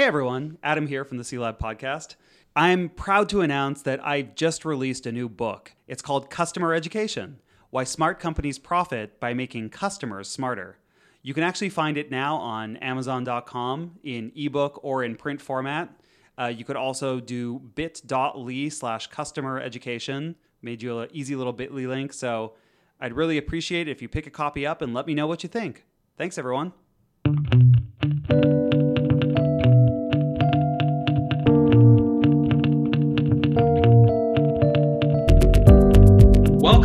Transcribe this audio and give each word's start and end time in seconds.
Hey 0.00 0.06
everyone, 0.06 0.56
Adam 0.62 0.86
here 0.86 1.04
from 1.04 1.18
the 1.18 1.24
C 1.24 1.36
Lab 1.36 1.58
podcast. 1.58 2.14
I'm 2.56 2.88
proud 2.88 3.28
to 3.28 3.42
announce 3.42 3.82
that 3.82 4.02
I've 4.02 4.34
just 4.34 4.64
released 4.64 5.04
a 5.04 5.12
new 5.12 5.28
book. 5.28 5.72
It's 5.86 6.00
called 6.00 6.30
Customer 6.30 6.72
Education 6.72 7.38
Why 7.68 7.84
Smart 7.84 8.18
Companies 8.18 8.58
Profit 8.58 9.20
by 9.20 9.34
Making 9.34 9.68
Customers 9.68 10.30
Smarter. 10.30 10.78
You 11.20 11.34
can 11.34 11.42
actually 11.42 11.68
find 11.68 11.98
it 11.98 12.10
now 12.10 12.36
on 12.36 12.78
Amazon.com 12.78 13.98
in 14.02 14.32
ebook 14.34 14.80
or 14.82 15.04
in 15.04 15.16
print 15.16 15.42
format. 15.42 15.90
Uh, 16.38 16.46
you 16.46 16.64
could 16.64 16.76
also 16.76 17.20
do 17.20 17.58
bit.ly 17.58 18.70
slash 18.70 19.06
customer 19.08 19.60
education. 19.60 20.34
Made 20.62 20.80
you 20.80 21.00
an 21.00 21.10
easy 21.12 21.36
little 21.36 21.52
bit.ly 21.52 21.84
link. 21.84 22.14
So 22.14 22.54
I'd 23.02 23.12
really 23.12 23.36
appreciate 23.36 23.86
it 23.86 23.90
if 23.90 24.00
you 24.00 24.08
pick 24.08 24.26
a 24.26 24.30
copy 24.30 24.66
up 24.66 24.80
and 24.80 24.94
let 24.94 25.06
me 25.06 25.12
know 25.12 25.26
what 25.26 25.42
you 25.42 25.50
think. 25.50 25.84
Thanks, 26.16 26.38
everyone. 26.38 26.72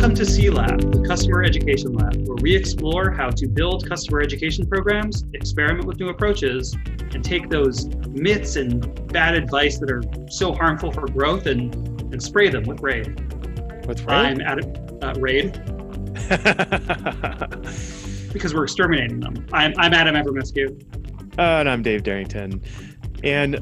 Welcome 0.06 0.24
to 0.24 0.32
C 0.32 0.50
Lab, 0.50 0.92
the 0.92 1.04
Customer 1.04 1.42
Education 1.42 1.92
Lab, 1.92 2.28
where 2.28 2.36
we 2.36 2.54
explore 2.54 3.10
how 3.10 3.28
to 3.30 3.48
build 3.48 3.88
customer 3.88 4.20
education 4.20 4.64
programs, 4.64 5.24
experiment 5.32 5.84
with 5.84 5.98
new 5.98 6.10
approaches, 6.10 6.76
and 7.12 7.24
take 7.24 7.50
those 7.50 7.86
myths 8.10 8.54
and 8.54 9.12
bad 9.12 9.34
advice 9.34 9.80
that 9.80 9.90
are 9.90 10.04
so 10.30 10.52
harmful 10.52 10.92
for 10.92 11.08
growth 11.08 11.46
and, 11.46 11.74
and 12.12 12.22
spray 12.22 12.48
them 12.48 12.62
with 12.66 12.82
Raid. 12.82 13.18
With 13.88 14.04
Raid? 14.04 14.10
I'm 14.10 14.40
Adam, 14.42 14.72
uh, 15.02 15.14
Raid. 15.18 15.54
because 18.32 18.54
we're 18.54 18.62
exterminating 18.62 19.18
them. 19.18 19.44
I'm, 19.52 19.74
I'm 19.76 19.92
Adam 19.92 20.14
Avramescu. 20.14 21.36
Uh, 21.36 21.42
and 21.42 21.68
I'm 21.68 21.82
Dave 21.82 22.04
Derington. 22.04 22.62
And 23.24 23.56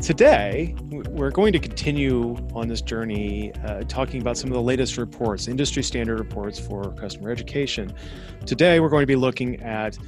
today, 0.00 0.74
we're 0.82 1.30
going 1.30 1.52
to 1.52 1.58
continue 1.58 2.36
on 2.54 2.68
this 2.68 2.80
journey 2.80 3.52
uh, 3.64 3.82
talking 3.84 4.20
about 4.20 4.36
some 4.36 4.50
of 4.50 4.54
the 4.54 4.62
latest 4.62 4.98
reports, 4.98 5.48
industry 5.48 5.82
standard 5.82 6.18
reports 6.18 6.58
for 6.58 6.92
customer 6.94 7.30
education. 7.30 7.92
Today, 8.44 8.80
we're 8.80 8.88
going 8.88 9.02
to 9.02 9.06
be 9.06 9.16
looking 9.16 9.60
at 9.62 9.98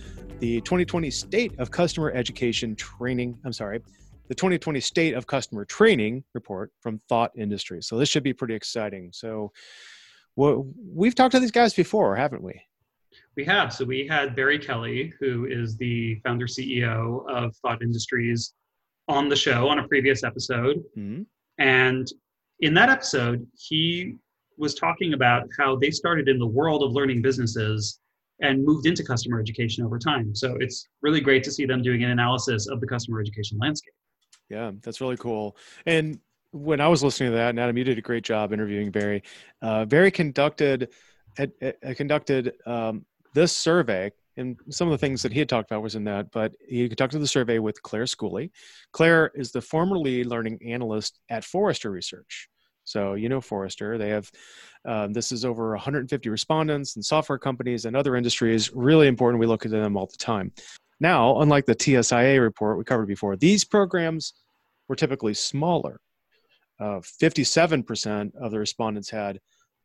the 0.40 0.60
2020 0.60 1.10
State 1.10 1.58
of 1.58 1.70
Customer 1.70 2.10
Education 2.12 2.76
Training, 2.76 3.38
I'm 3.44 3.52
sorry, 3.52 3.80
the 4.28 4.34
2020 4.34 4.78
State 4.80 5.14
of 5.14 5.26
Customer 5.26 5.64
Training 5.64 6.22
report 6.34 6.70
from 6.80 6.98
Thought 7.08 7.32
Industries. 7.36 7.86
So 7.86 7.98
this 7.98 8.08
should 8.08 8.22
be 8.22 8.32
pretty 8.32 8.54
exciting. 8.54 9.10
So 9.12 9.52
we've 10.36 11.14
talked 11.14 11.32
to 11.32 11.40
these 11.40 11.50
guys 11.50 11.74
before, 11.74 12.14
haven't 12.14 12.42
we? 12.42 12.60
We 13.36 13.44
have. 13.44 13.72
So 13.72 13.84
we 13.84 14.06
had 14.06 14.36
Barry 14.36 14.58
Kelly, 14.58 15.12
who 15.18 15.46
is 15.46 15.76
the 15.76 16.16
founder 16.24 16.46
CEO 16.46 17.28
of 17.28 17.56
Thought 17.56 17.82
Industries, 17.82 18.52
on 19.08 19.28
the 19.28 19.36
show 19.36 19.68
on 19.68 19.78
a 19.78 19.88
previous 19.88 20.22
episode. 20.22 20.84
Mm-hmm. 20.96 21.22
And 21.58 22.06
in 22.60 22.74
that 22.74 22.88
episode, 22.88 23.46
he 23.56 24.16
was 24.56 24.74
talking 24.74 25.14
about 25.14 25.48
how 25.58 25.76
they 25.76 25.90
started 25.90 26.28
in 26.28 26.38
the 26.38 26.46
world 26.46 26.82
of 26.82 26.92
learning 26.92 27.22
businesses 27.22 28.00
and 28.40 28.64
moved 28.64 28.86
into 28.86 29.02
customer 29.02 29.40
education 29.40 29.84
over 29.84 29.98
time. 29.98 30.34
So 30.34 30.56
it's 30.60 30.88
really 31.02 31.20
great 31.20 31.42
to 31.44 31.50
see 31.50 31.64
them 31.64 31.82
doing 31.82 32.04
an 32.04 32.10
analysis 32.10 32.68
of 32.68 32.80
the 32.80 32.86
customer 32.86 33.20
education 33.20 33.58
landscape. 33.60 33.94
Yeah, 34.48 34.72
that's 34.82 35.00
really 35.00 35.16
cool. 35.16 35.56
And 35.86 36.20
when 36.52 36.80
I 36.80 36.88
was 36.88 37.02
listening 37.02 37.30
to 37.32 37.36
that, 37.36 37.50
and 37.50 37.60
Adam, 37.60 37.76
you 37.76 37.84
did 37.84 37.98
a 37.98 38.02
great 38.02 38.24
job 38.24 38.52
interviewing 38.52 38.90
Barry. 38.90 39.22
Uh, 39.60 39.84
Barry 39.84 40.10
conducted 40.10 40.90
had, 41.36 41.52
had 41.60 41.96
conducted 41.96 42.54
um, 42.66 43.04
this 43.34 43.52
survey 43.52 44.10
and 44.38 44.56
some 44.70 44.88
of 44.88 44.92
the 44.92 44.98
things 44.98 45.22
that 45.22 45.32
he 45.32 45.38
had 45.38 45.48
talked 45.48 45.70
about 45.70 45.82
was 45.82 45.96
in 45.96 46.04
that, 46.04 46.30
but 46.32 46.54
he 46.66 46.88
conducted 46.88 47.18
the 47.18 47.26
survey 47.26 47.58
with 47.58 47.82
Claire 47.82 48.04
Schooley. 48.04 48.50
Claire 48.92 49.30
is 49.34 49.52
the 49.52 49.60
former 49.60 49.98
lead 49.98 50.26
learning 50.26 50.58
analyst 50.66 51.20
at 51.28 51.44
Forrester 51.44 51.90
Research. 51.90 52.48
So 52.84 53.14
you 53.14 53.28
know 53.28 53.40
Forrester, 53.40 53.98
they 53.98 54.08
have 54.08 54.30
um, 54.86 55.12
this 55.12 55.30
is 55.32 55.44
over 55.44 55.70
150 55.72 56.28
respondents 56.30 56.96
and 56.96 57.04
software 57.04 57.38
companies 57.38 57.84
and 57.84 57.94
other 57.94 58.16
industries. 58.16 58.72
Really 58.72 59.08
important. 59.08 59.40
We 59.40 59.46
look 59.46 59.66
at 59.66 59.70
them 59.70 59.96
all 59.96 60.06
the 60.06 60.16
time. 60.16 60.52
Now, 61.00 61.40
unlike 61.40 61.66
the 61.66 61.76
TSIA 61.76 62.40
report 62.40 62.78
we 62.78 62.84
covered 62.84 63.06
before, 63.06 63.36
these 63.36 63.64
programs 63.64 64.34
were 64.88 64.96
typically 64.96 65.34
smaller. 65.34 66.00
Uh, 66.80 67.00
57% 67.00 68.34
of 68.36 68.50
the 68.52 68.58
respondents 68.58 69.10
had 69.10 69.40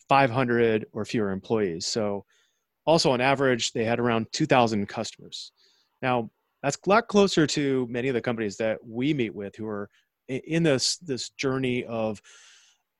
500 0.08 0.86
or 0.94 1.06
fewer 1.06 1.32
employees. 1.32 1.86
So 1.86 2.26
also, 2.86 3.12
on 3.12 3.22
average, 3.22 3.72
they 3.72 3.86
had 3.86 4.00
around 4.00 4.28
2,000 4.34 4.88
customers. 4.88 5.52
Now, 6.02 6.30
that's 6.62 6.78
a 6.86 6.90
lot 6.90 7.08
closer 7.08 7.48
to 7.48 7.88
many 7.90 8.08
of 8.08 8.14
the 8.14 8.22
companies 8.22 8.58
that 8.58 8.80
we 8.86 9.14
meet 9.14 9.34
with 9.34 9.56
who 9.56 9.68
are 9.68 9.90
in 10.28 10.64
this 10.64 10.98
this 10.98 11.30
journey 11.32 11.84
of 11.86 12.22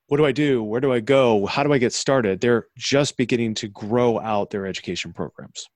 what 0.08 0.18
do 0.18 0.26
I 0.26 0.34
do? 0.34 0.62
Where 0.62 0.82
do 0.82 0.92
I 0.92 1.00
go? 1.00 1.46
How 1.46 1.64
do 1.64 1.72
I 1.72 1.78
get 1.78 1.94
started? 1.94 2.42
They're 2.42 2.68
just 2.78 3.16
beginning 3.16 3.54
to 3.56 3.70
grow 3.70 4.20
out 4.20 4.50
their 4.50 4.66
education 4.66 5.14
programs. 5.14 5.68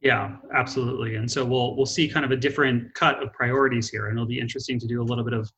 Yeah, 0.00 0.36
absolutely. 0.54 1.16
And 1.16 1.30
so 1.30 1.44
we'll 1.44 1.76
we'll 1.76 1.86
see 1.86 2.08
kind 2.08 2.24
of 2.24 2.30
a 2.30 2.36
different 2.36 2.94
cut 2.94 3.22
of 3.22 3.32
priorities 3.32 3.88
here, 3.88 4.06
and 4.06 4.16
it'll 4.16 4.26
be 4.26 4.38
interesting 4.38 4.78
to 4.78 4.86
do 4.86 5.02
a 5.02 5.04
little 5.04 5.24
bit 5.24 5.34
of 5.34 5.50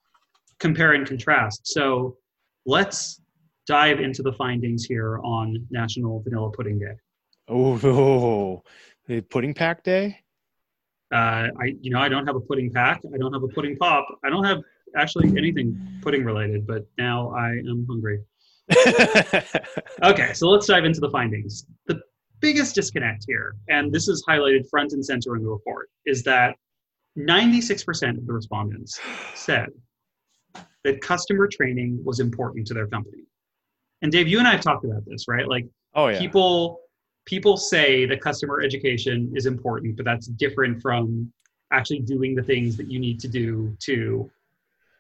compare 0.59 0.95
and 0.95 1.07
contrast. 1.07 1.67
So 1.67 2.17
let's 2.65 3.21
dive 3.67 4.01
into 4.01 4.23
the 4.23 4.33
findings 4.33 4.85
here 4.85 5.19
on 5.19 5.67
National 5.71 6.23
Vanilla 6.23 6.51
Pudding 6.51 6.79
Day. 6.79 6.95
Oh, 7.49 7.81
oh, 9.09 9.21
pudding 9.31 9.55
pack 9.55 9.83
day. 9.83 10.21
Uh, 11.13 11.49
I, 11.61 11.75
you 11.81 11.91
know, 11.91 12.01
I 12.01 12.09
don't 12.09 12.27
have 12.27 12.37
a 12.37 12.41
pudding 12.41 12.71
pack. 12.71 13.01
I 13.15 13.17
don't 13.17 13.33
have 13.33 13.43
a 13.43 13.49
pudding 13.49 13.77
pop. 13.77 14.07
I 14.25 14.29
don't 14.29 14.45
have 14.45 14.59
actually 14.97 15.29
anything 15.39 16.01
pudding 16.03 16.25
related. 16.25 16.67
But 16.67 16.87
now 16.99 17.31
I 17.31 17.51
am 17.51 17.87
hungry. 17.89 18.23
okay, 20.03 20.35
so 20.35 20.49
let's 20.49 20.67
dive 20.67 20.85
into 20.85 21.01
the 21.01 21.11
findings. 21.11 21.65
The 21.87 22.01
biggest 22.41 22.75
disconnect 22.75 23.25
here, 23.27 23.57
and 23.69 23.91
this 23.91 24.09
is 24.09 24.23
highlighted 24.29 24.69
front 24.69 24.93
and 24.93 25.05
center 25.05 25.35
in 25.37 25.43
the 25.43 25.49
report, 25.49 25.89
is 26.05 26.23
that 26.25 26.55
96% 27.19 28.19
of 28.19 28.27
the 28.27 28.33
respondents 28.33 29.01
said 29.35 29.69
that 30.85 31.01
customer 31.01 31.49
training 31.49 32.01
was 32.05 32.21
important 32.21 32.67
to 32.67 32.75
their 32.75 32.87
company. 32.87 33.25
And 34.03 34.13
Dave, 34.13 34.29
you 34.29 34.39
and 34.39 34.47
I 34.47 34.53
have 34.53 34.61
talked 34.61 34.85
about 34.85 35.05
this, 35.07 35.27
right? 35.27 35.49
Like, 35.49 35.67
oh 35.95 36.09
yeah, 36.09 36.19
people 36.19 36.81
people 37.29 37.59
say 37.59 38.07
that 38.07 38.23
customer 38.23 38.63
education 38.63 39.31
is 39.37 39.45
important, 39.45 39.97
but 39.97 40.07
that's 40.07 40.29
different 40.29 40.81
from 40.81 41.31
actually 41.71 42.01
doing 42.01 42.35
the 42.35 42.43
things 42.43 42.75
that 42.79 42.91
you 42.91 42.99
need 42.99 43.21
to 43.21 43.29
do 43.29 43.77
to 43.81 44.31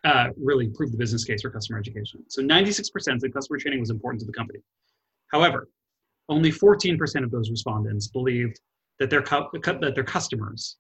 uh, 0.05 0.29
really 0.37 0.69
prove 0.69 0.93
the 0.93 0.99
business 0.99 1.25
case 1.25 1.41
for 1.41 1.49
customer 1.49 1.79
education. 1.79 2.23
So 2.29 2.43
96% 2.43 2.91
said 3.01 3.33
customer 3.33 3.59
training 3.59 3.81
was 3.81 3.89
important 3.89 4.21
to 4.21 4.27
the 4.27 4.33
company. 4.33 4.59
However, 5.33 5.69
only 6.29 6.53
14% 6.53 7.25
of 7.25 7.31
those 7.31 7.51
respondents 7.51 8.09
believed 8.09 8.61
that 8.99 9.09
their, 9.09 9.23
cu- 9.23 9.49
that 9.55 9.93
their 9.95 10.05
customers 10.05 10.77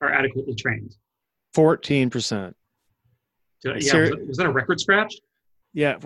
are 0.00 0.12
adequately 0.12 0.54
trained. 0.54 0.94
14%. 1.56 2.54
yeah, 3.64 3.98
was 3.98 4.10
was 4.28 4.36
that 4.36 4.46
a 4.46 4.52
record 4.52 4.78
scratch? 4.78 5.16
Yeah, 5.72 5.96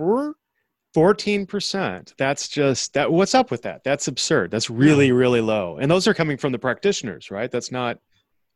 14% 0.94 2.14
that's 2.16 2.48
just 2.48 2.94
that 2.94 3.12
what's 3.12 3.34
up 3.34 3.50
with 3.50 3.62
that? 3.62 3.84
That's 3.84 4.08
absurd. 4.08 4.50
That's 4.50 4.68
really 4.68 5.12
really 5.12 5.40
low. 5.40 5.78
And 5.78 5.90
those 5.90 6.08
are 6.08 6.14
coming 6.14 6.36
from 6.36 6.52
the 6.52 6.58
practitioners 6.58 7.30
right? 7.30 7.50
That's 7.50 7.70
not 7.70 7.98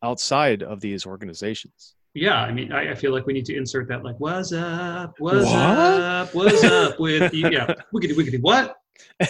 outside 0.03 0.63
of 0.63 0.81
these 0.81 1.07
organizations. 1.07 1.95
Yeah 2.15 2.41
i 2.41 2.53
mean 2.53 2.73
i, 2.73 2.93
I 2.93 2.95
feel 2.95 3.13
like 3.13 3.27
we 3.27 3.33
need 3.33 3.45
to 3.47 3.57
insert 3.57 3.89
that 3.89 4.05
like 4.05 4.17
what's 4.19 4.53
up? 4.53 5.15
What's 5.19 5.47
what? 5.47 5.55
up? 5.55 6.35
What's 6.35 6.65
up 6.65 6.99
with 6.99 7.33
you? 7.35 7.51
Yeah 7.51 7.75
wiggity 7.95 8.15
wiggity 8.15 8.41
what? 8.41 8.77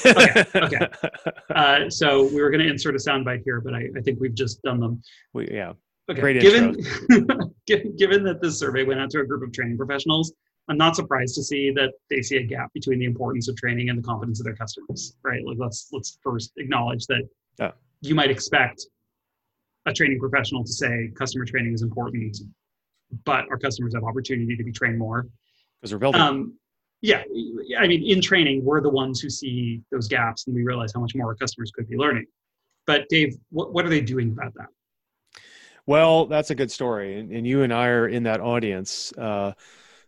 Okay 0.07 0.45
okay. 0.55 0.89
Uh, 1.55 1.89
so 1.89 2.25
we 2.25 2.43
were 2.43 2.51
going 2.51 2.63
to 2.63 2.69
insert 2.69 2.95
a 2.95 2.99
soundbite 2.99 3.43
here 3.45 3.61
but 3.61 3.75
I, 3.75 3.89
I 3.97 4.01
think 4.01 4.19
we've 4.21 4.35
just 4.35 4.61
done 4.63 4.81
them. 4.81 5.03
We, 5.33 5.49
yeah. 5.51 5.73
Okay 6.11 6.21
Great 6.21 6.41
given 6.41 6.73
given 7.97 8.25
that 8.25 8.41
this 8.43 8.59
survey 8.59 8.85
went 8.85 9.01
out 9.01 9.11
to 9.11 9.21
a 9.21 9.25
group 9.27 9.43
of 9.43 9.53
training 9.53 9.77
professionals 9.77 10.33
I'm 10.69 10.79
not 10.79 10.97
surprised 10.97 11.35
to 11.35 11.43
see 11.43 11.71
that 11.73 11.93
they 12.09 12.23
see 12.23 12.37
a 12.39 12.43
gap 12.43 12.73
between 12.73 12.99
the 12.99 13.05
importance 13.05 13.49
of 13.49 13.57
training 13.57 13.91
and 13.91 13.99
the 13.99 14.03
confidence 14.03 14.41
of 14.41 14.45
their 14.45 14.57
customers, 14.57 15.17
right? 15.23 15.45
Like 15.45 15.59
let's 15.59 15.89
let's 15.93 16.19
first 16.23 16.53
acknowledge 16.57 17.07
that 17.07 17.29
yeah. 17.59 17.73
you 18.01 18.15
might 18.15 18.31
expect 18.31 18.87
a 19.87 19.93
training 19.93 20.19
professional 20.19 20.65
to 20.65 20.73
say 20.73 21.11
customer 21.15 21.45
training 21.45 21.75
is 21.75 21.83
important, 21.83 22.39
but 23.25 23.45
our 23.51 23.59
customers 23.59 23.95
have 23.95 24.05
opportunity 24.05 24.57
to 24.57 24.65
be 24.65 24.73
trained 24.73 24.99
more. 24.99 25.27
Because 25.81 25.93
we're 25.93 25.99
building. 25.99 26.21
Um, 26.21 26.55
yeah, 27.03 27.23
I 27.79 27.87
mean, 27.87 28.03
in 28.03 28.23
training, 28.23 28.65
we're 28.65 28.81
the 28.81 28.89
ones 28.89 29.21
who 29.21 29.29
see 29.29 29.83
those 29.91 30.09
gaps, 30.09 30.47
and 30.47 30.57
we 30.57 30.63
realize 30.63 30.93
how 30.95 31.01
much 31.01 31.15
more 31.15 31.27
our 31.27 31.35
customers 31.35 31.71
could 31.71 31.87
be 31.87 31.99
learning. 31.99 32.25
But 32.87 33.07
Dave, 33.11 33.37
what, 33.51 33.75
what 33.75 33.85
are 33.85 33.91
they 33.91 34.01
doing 34.01 34.33
about 34.33 34.55
that? 34.55 34.69
Well, 35.85 36.25
that's 36.25 36.49
a 36.49 36.55
good 36.55 36.71
story, 36.71 37.19
and, 37.19 37.31
and 37.31 37.47
you 37.47 37.63
and 37.63 37.75
I 37.75 37.89
are 37.89 38.09
in 38.09 38.23
that 38.23 38.41
audience. 38.41 39.13
Uh, 39.19 39.53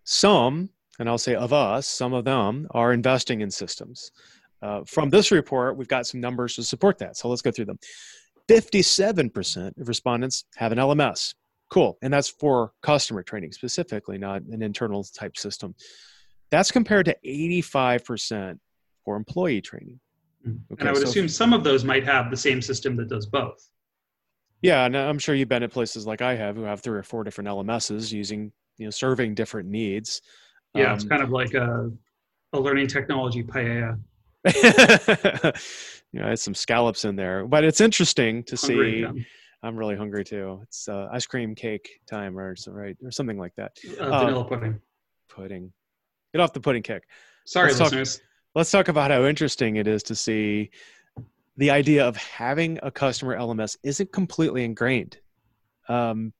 some, 0.06 0.70
and 0.98 1.08
I'll 1.08 1.18
say 1.18 1.34
of 1.34 1.52
us, 1.52 1.86
some 1.86 2.14
of 2.14 2.24
them 2.24 2.66
are 2.70 2.92
investing 2.92 3.42
in 3.42 3.50
systems. 3.50 4.12
Uh, 4.62 4.82
from 4.86 5.10
this 5.10 5.30
report, 5.30 5.76
we've 5.76 5.88
got 5.88 6.06
some 6.06 6.20
numbers 6.20 6.54
to 6.54 6.62
support 6.62 6.96
that. 6.98 7.16
So 7.16 7.28
let's 7.28 7.42
go 7.42 7.50
through 7.50 7.66
them. 7.66 7.78
57% 8.48 9.80
of 9.80 9.88
respondents 9.88 10.44
have 10.54 10.72
an 10.72 10.78
LMS. 10.78 11.34
Cool. 11.68 11.98
And 12.00 12.12
that's 12.12 12.28
for 12.28 12.72
customer 12.82 13.22
training 13.22 13.52
specifically, 13.52 14.16
not 14.16 14.42
an 14.42 14.62
internal 14.62 15.04
type 15.04 15.36
system. 15.36 15.74
That's 16.50 16.70
compared 16.70 17.06
to 17.06 17.16
85% 17.26 18.58
for 19.04 19.16
employee 19.16 19.60
training. 19.60 19.98
Okay, 20.46 20.80
and 20.80 20.88
I 20.88 20.92
would 20.92 21.02
so 21.02 21.08
assume 21.08 21.28
some 21.28 21.52
of 21.52 21.64
those 21.64 21.84
might 21.84 22.04
have 22.04 22.30
the 22.30 22.36
same 22.36 22.62
system 22.62 22.94
that 22.96 23.08
does 23.08 23.26
both. 23.26 23.68
Yeah, 24.62 24.86
and 24.86 24.96
I'm 24.96 25.18
sure 25.18 25.34
you've 25.34 25.48
been 25.48 25.64
at 25.64 25.72
places 25.72 26.06
like 26.06 26.22
I 26.22 26.36
have 26.36 26.56
who 26.56 26.62
have 26.62 26.80
three 26.80 26.96
or 26.96 27.02
four 27.02 27.24
different 27.24 27.48
LMSs 27.48 28.12
using, 28.12 28.52
you 28.78 28.86
know, 28.86 28.90
serving 28.90 29.34
different 29.34 29.68
needs. 29.68 30.22
Yeah, 30.74 30.90
um, 30.90 30.94
it's 30.94 31.04
kind 31.04 31.22
of 31.22 31.30
like 31.30 31.54
a, 31.54 31.90
a 32.52 32.60
learning 32.60 32.88
technology 32.88 33.42
paella. 33.42 33.98
you 36.12 36.20
know, 36.20 36.30
it's 36.30 36.42
some 36.42 36.54
scallops 36.54 37.04
in 37.04 37.16
there, 37.16 37.46
but 37.46 37.64
it's 37.64 37.80
interesting 37.80 38.44
to 38.44 38.56
hungry, 38.56 39.06
see. 39.12 39.26
I'm 39.62 39.76
really 39.76 39.96
hungry 39.96 40.24
too. 40.24 40.60
It's 40.62 40.88
uh, 40.88 41.08
ice 41.12 41.26
cream 41.26 41.54
cake 41.54 42.00
time, 42.08 42.38
or 42.38 42.54
right, 42.68 42.96
or 43.02 43.10
something 43.10 43.38
like 43.38 43.54
that. 43.56 43.72
Uh, 43.98 44.18
vanilla 44.20 44.40
um, 44.42 44.48
pudding. 44.48 44.80
Pudding. 45.28 45.72
Get 46.32 46.40
off 46.40 46.52
the 46.52 46.60
pudding 46.60 46.82
kick. 46.82 47.04
Sorry, 47.46 47.68
let's 47.68 47.80
listeners. 47.80 48.16
Talk, 48.16 48.24
let's 48.54 48.70
talk 48.70 48.88
about 48.88 49.10
how 49.10 49.24
interesting 49.24 49.76
it 49.76 49.86
is 49.86 50.02
to 50.04 50.14
see 50.14 50.70
the 51.56 51.70
idea 51.70 52.06
of 52.06 52.16
having 52.16 52.78
a 52.82 52.90
customer 52.90 53.36
LMS 53.36 53.76
isn't 53.82 54.12
completely 54.12 54.64
ingrained. 54.64 55.18
Um, 55.88 56.32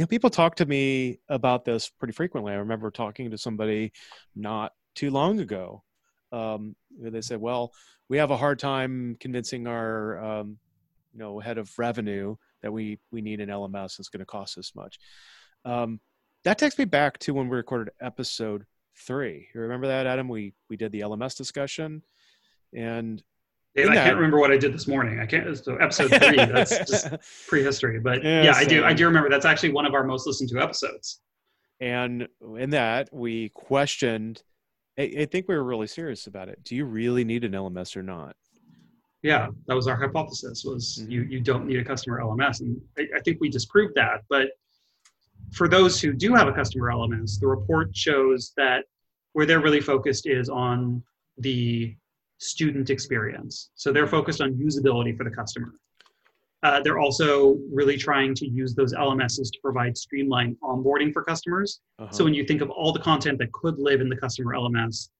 you 0.00 0.04
know, 0.04 0.08
people 0.08 0.30
talk 0.30 0.54
to 0.54 0.64
me 0.64 1.18
about 1.28 1.66
this 1.66 1.90
pretty 1.90 2.14
frequently. 2.14 2.54
I 2.54 2.56
remember 2.56 2.90
talking 2.90 3.30
to 3.30 3.36
somebody 3.36 3.92
not 4.34 4.72
too 4.94 5.10
long 5.10 5.40
ago. 5.40 5.82
Um, 6.32 6.74
they 6.98 7.20
said, 7.20 7.38
"Well, 7.38 7.74
we 8.08 8.16
have 8.16 8.30
a 8.30 8.36
hard 8.38 8.58
time 8.58 9.18
convincing 9.20 9.66
our, 9.66 10.18
um, 10.24 10.58
you 11.12 11.18
know, 11.18 11.38
head 11.38 11.58
of 11.58 11.70
revenue 11.78 12.34
that 12.62 12.72
we 12.72 12.98
we 13.10 13.20
need 13.20 13.40
an 13.40 13.50
LMS 13.50 13.98
that's 13.98 14.08
going 14.08 14.20
to 14.20 14.24
cost 14.24 14.56
this 14.56 14.74
much." 14.74 14.98
Um, 15.66 16.00
that 16.44 16.56
takes 16.56 16.78
me 16.78 16.86
back 16.86 17.18
to 17.18 17.34
when 17.34 17.50
we 17.50 17.58
recorded 17.58 17.92
episode 18.00 18.64
three. 18.96 19.48
You 19.54 19.60
remember 19.60 19.86
that, 19.88 20.06
Adam? 20.06 20.28
We 20.28 20.54
we 20.70 20.78
did 20.78 20.92
the 20.92 21.00
LMS 21.00 21.36
discussion, 21.36 22.02
and 22.72 23.22
I 23.78 23.94
can't 23.94 24.16
remember 24.16 24.38
what 24.38 24.50
I 24.50 24.56
did 24.56 24.74
this 24.74 24.88
morning. 24.88 25.20
I 25.20 25.26
can't. 25.26 25.56
So 25.56 25.76
episode 25.76 26.10
three. 26.10 26.36
that's 26.36 26.76
just 26.78 27.08
prehistory. 27.48 28.00
But 28.00 28.24
yeah, 28.24 28.44
yeah 28.44 28.54
I 28.54 28.64
do. 28.64 28.84
I 28.84 28.92
do 28.92 29.06
remember. 29.06 29.30
That's 29.30 29.44
actually 29.44 29.72
one 29.72 29.86
of 29.86 29.94
our 29.94 30.04
most 30.04 30.26
listened 30.26 30.50
to 30.50 30.60
episodes. 30.60 31.20
And 31.80 32.28
in 32.58 32.70
that, 32.70 33.08
we 33.12 33.50
questioned. 33.50 34.42
I, 34.98 35.12
I 35.20 35.24
think 35.26 35.46
we 35.48 35.54
were 35.54 35.64
really 35.64 35.86
serious 35.86 36.26
about 36.26 36.48
it. 36.48 36.62
Do 36.64 36.74
you 36.74 36.84
really 36.84 37.24
need 37.24 37.44
an 37.44 37.52
LMS 37.52 37.96
or 37.96 38.02
not? 38.02 38.34
Yeah, 39.22 39.48
that 39.66 39.74
was 39.74 39.86
our 39.86 39.96
hypothesis. 39.96 40.64
Was 40.64 40.98
mm-hmm. 41.00 41.10
you 41.10 41.22
you 41.22 41.40
don't 41.40 41.66
need 41.66 41.78
a 41.78 41.84
customer 41.84 42.20
LMS, 42.20 42.60
and 42.60 42.80
I, 42.98 43.06
I 43.16 43.20
think 43.20 43.40
we 43.40 43.48
disproved 43.48 43.94
that. 43.94 44.22
But 44.28 44.48
for 45.52 45.68
those 45.68 46.00
who 46.00 46.12
do 46.12 46.34
have 46.34 46.48
a 46.48 46.52
customer 46.52 46.90
LMS, 46.90 47.38
the 47.38 47.46
report 47.46 47.96
shows 47.96 48.52
that 48.56 48.84
where 49.32 49.46
they're 49.46 49.60
really 49.60 49.80
focused 49.80 50.26
is 50.26 50.48
on 50.48 51.02
the 51.38 51.94
student 52.40 52.88
experience. 52.90 53.70
So 53.74 53.92
they're 53.92 54.06
focused 54.06 54.40
on 54.40 54.54
usability 54.54 55.16
for 55.16 55.24
the 55.24 55.30
customer. 55.30 55.74
Uh, 56.62 56.80
they're 56.82 56.98
also 56.98 57.58
really 57.72 57.96
trying 57.96 58.34
to 58.34 58.46
use 58.46 58.74
those 58.74 58.92
LMSs 58.92 59.50
to 59.52 59.58
provide 59.62 59.96
streamlined 59.96 60.56
onboarding 60.62 61.12
for 61.12 61.22
customers. 61.22 61.80
Uh-huh. 61.98 62.10
So 62.10 62.24
when 62.24 62.34
you 62.34 62.44
think 62.44 62.60
of 62.60 62.70
all 62.70 62.92
the 62.92 63.00
content 63.00 63.38
that 63.38 63.52
could 63.52 63.78
live 63.78 64.00
in 64.00 64.08
the 64.08 64.16
customer 64.16 64.54
LMS, 64.54 65.10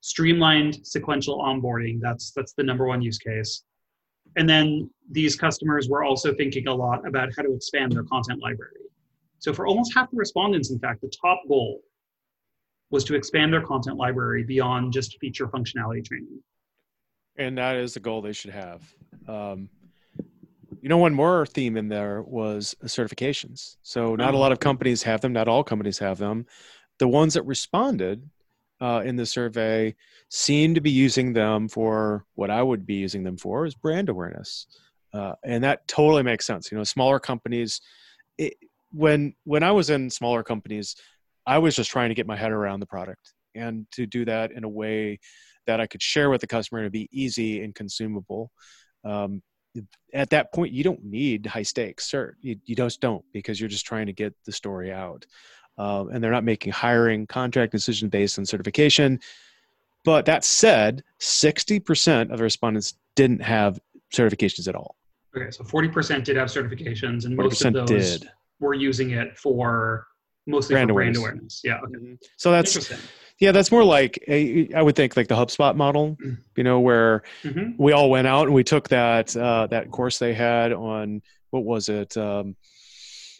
streamlined 0.00 0.80
sequential 0.84 1.38
onboarding, 1.38 2.00
that's 2.00 2.32
that's 2.32 2.54
the 2.54 2.62
number 2.62 2.86
one 2.86 3.02
use 3.02 3.18
case. 3.18 3.62
And 4.36 4.48
then 4.48 4.90
these 5.10 5.36
customers 5.36 5.88
were 5.88 6.04
also 6.04 6.32
thinking 6.34 6.68
a 6.68 6.74
lot 6.74 7.06
about 7.06 7.30
how 7.36 7.42
to 7.42 7.52
expand 7.52 7.92
their 7.92 8.04
content 8.04 8.40
library. 8.40 8.86
So 9.38 9.52
for 9.52 9.66
almost 9.66 9.92
half 9.94 10.10
the 10.10 10.16
respondents, 10.16 10.70
in 10.70 10.78
fact, 10.78 11.00
the 11.02 11.10
top 11.20 11.40
goal 11.48 11.82
was 12.90 13.04
to 13.04 13.14
expand 13.14 13.52
their 13.52 13.62
content 13.62 13.96
library 13.96 14.44
beyond 14.44 14.92
just 14.92 15.18
feature 15.20 15.46
functionality 15.48 16.04
training 16.04 16.40
and 17.40 17.56
that 17.56 17.76
is 17.76 17.94
the 17.94 18.00
goal 18.00 18.20
they 18.20 18.32
should 18.32 18.50
have. 18.50 18.82
Um, 19.26 19.70
you 20.82 20.88
know, 20.88 20.98
one 20.98 21.14
more 21.14 21.46
theme 21.46 21.76
in 21.76 21.88
there 21.88 22.22
was 22.22 22.74
certifications. 22.84 23.76
So 23.82 24.14
not 24.14 24.34
a 24.34 24.38
lot 24.38 24.52
of 24.52 24.60
companies 24.60 25.02
have 25.02 25.20
them. 25.20 25.32
Not 25.32 25.48
all 25.48 25.64
companies 25.64 25.98
have 25.98 26.18
them. 26.18 26.46
The 26.98 27.08
ones 27.08 27.34
that 27.34 27.42
responded 27.44 28.28
uh, 28.80 29.02
in 29.04 29.16
the 29.16 29.26
survey 29.26 29.94
seem 30.28 30.74
to 30.74 30.80
be 30.80 30.90
using 30.90 31.32
them 31.32 31.68
for 31.68 32.24
what 32.34 32.50
I 32.50 32.62
would 32.62 32.86
be 32.86 32.94
using 32.94 33.24
them 33.24 33.36
for 33.36 33.66
is 33.66 33.74
brand 33.74 34.08
awareness, 34.08 34.66
uh, 35.12 35.32
and 35.44 35.64
that 35.64 35.86
totally 35.88 36.22
makes 36.22 36.46
sense. 36.46 36.70
You 36.70 36.78
know, 36.78 36.84
smaller 36.84 37.18
companies. 37.18 37.80
It, 38.38 38.54
when 38.92 39.34
when 39.44 39.62
I 39.62 39.72
was 39.72 39.90
in 39.90 40.08
smaller 40.08 40.42
companies, 40.42 40.96
I 41.46 41.58
was 41.58 41.74
just 41.76 41.90
trying 41.90 42.10
to 42.10 42.14
get 42.14 42.26
my 42.26 42.36
head 42.36 42.52
around 42.52 42.80
the 42.80 42.86
product, 42.86 43.34
and 43.54 43.86
to 43.92 44.06
do 44.06 44.24
that 44.24 44.52
in 44.52 44.64
a 44.64 44.68
way 44.68 45.18
that 45.66 45.80
I 45.80 45.86
could 45.86 46.02
share 46.02 46.30
with 46.30 46.40
the 46.40 46.46
customer 46.46 46.82
to 46.84 46.90
be 46.90 47.08
easy 47.12 47.62
and 47.62 47.74
consumable. 47.74 48.50
Um, 49.04 49.42
at 50.12 50.30
that 50.30 50.52
point, 50.52 50.72
you 50.72 50.82
don't 50.82 51.04
need 51.04 51.46
high 51.46 51.62
stakes, 51.62 52.10
sir. 52.10 52.34
You, 52.40 52.56
you 52.64 52.74
just 52.74 53.00
don't 53.00 53.24
because 53.32 53.60
you're 53.60 53.68
just 53.68 53.86
trying 53.86 54.06
to 54.06 54.12
get 54.12 54.34
the 54.44 54.52
story 54.52 54.92
out. 54.92 55.26
Um, 55.78 56.10
and 56.10 56.22
they're 56.22 56.32
not 56.32 56.44
making 56.44 56.72
hiring 56.72 57.26
contract 57.26 57.72
decision 57.72 58.08
based 58.08 58.38
on 58.38 58.44
certification. 58.44 59.20
But 60.04 60.26
that 60.26 60.44
said, 60.44 61.04
60% 61.20 62.30
of 62.30 62.38
the 62.38 62.44
respondents 62.44 62.94
didn't 63.14 63.42
have 63.42 63.78
certifications 64.12 64.66
at 64.66 64.74
all. 64.74 64.96
Okay, 65.36 65.50
so 65.50 65.62
40% 65.62 66.24
did 66.24 66.36
have 66.36 66.48
certifications, 66.48 67.24
and 67.24 67.36
most 67.36 67.64
of 67.64 67.72
those 67.72 68.18
did. 68.18 68.30
were 68.58 68.74
using 68.74 69.10
it 69.10 69.38
for 69.38 70.06
mostly 70.46 70.74
brand 70.74 70.90
for 70.90 70.94
brand 70.94 71.16
awareness. 71.16 71.18
awareness. 71.18 71.60
Yeah. 71.64 71.78
Okay. 71.78 71.94
Mm-hmm. 71.94 72.14
So 72.36 72.50
that's 72.50 72.92
yeah, 73.40 73.52
that's 73.52 73.72
more 73.72 73.82
like 73.82 74.22
I 74.28 74.82
would 74.82 74.94
think 74.94 75.16
like 75.16 75.28
the 75.28 75.34
HubSpot 75.34 75.74
model, 75.74 76.16
mm. 76.22 76.36
you 76.56 76.62
know, 76.62 76.78
where 76.78 77.22
mm-hmm. 77.42 77.82
we 77.82 77.92
all 77.92 78.10
went 78.10 78.26
out 78.26 78.44
and 78.44 78.54
we 78.54 78.62
took 78.62 78.88
that 78.90 79.34
uh, 79.34 79.66
that 79.68 79.90
course 79.90 80.18
they 80.18 80.34
had 80.34 80.72
on 80.72 81.22
what 81.48 81.64
was 81.64 81.88
it? 81.88 82.16
Um, 82.18 82.54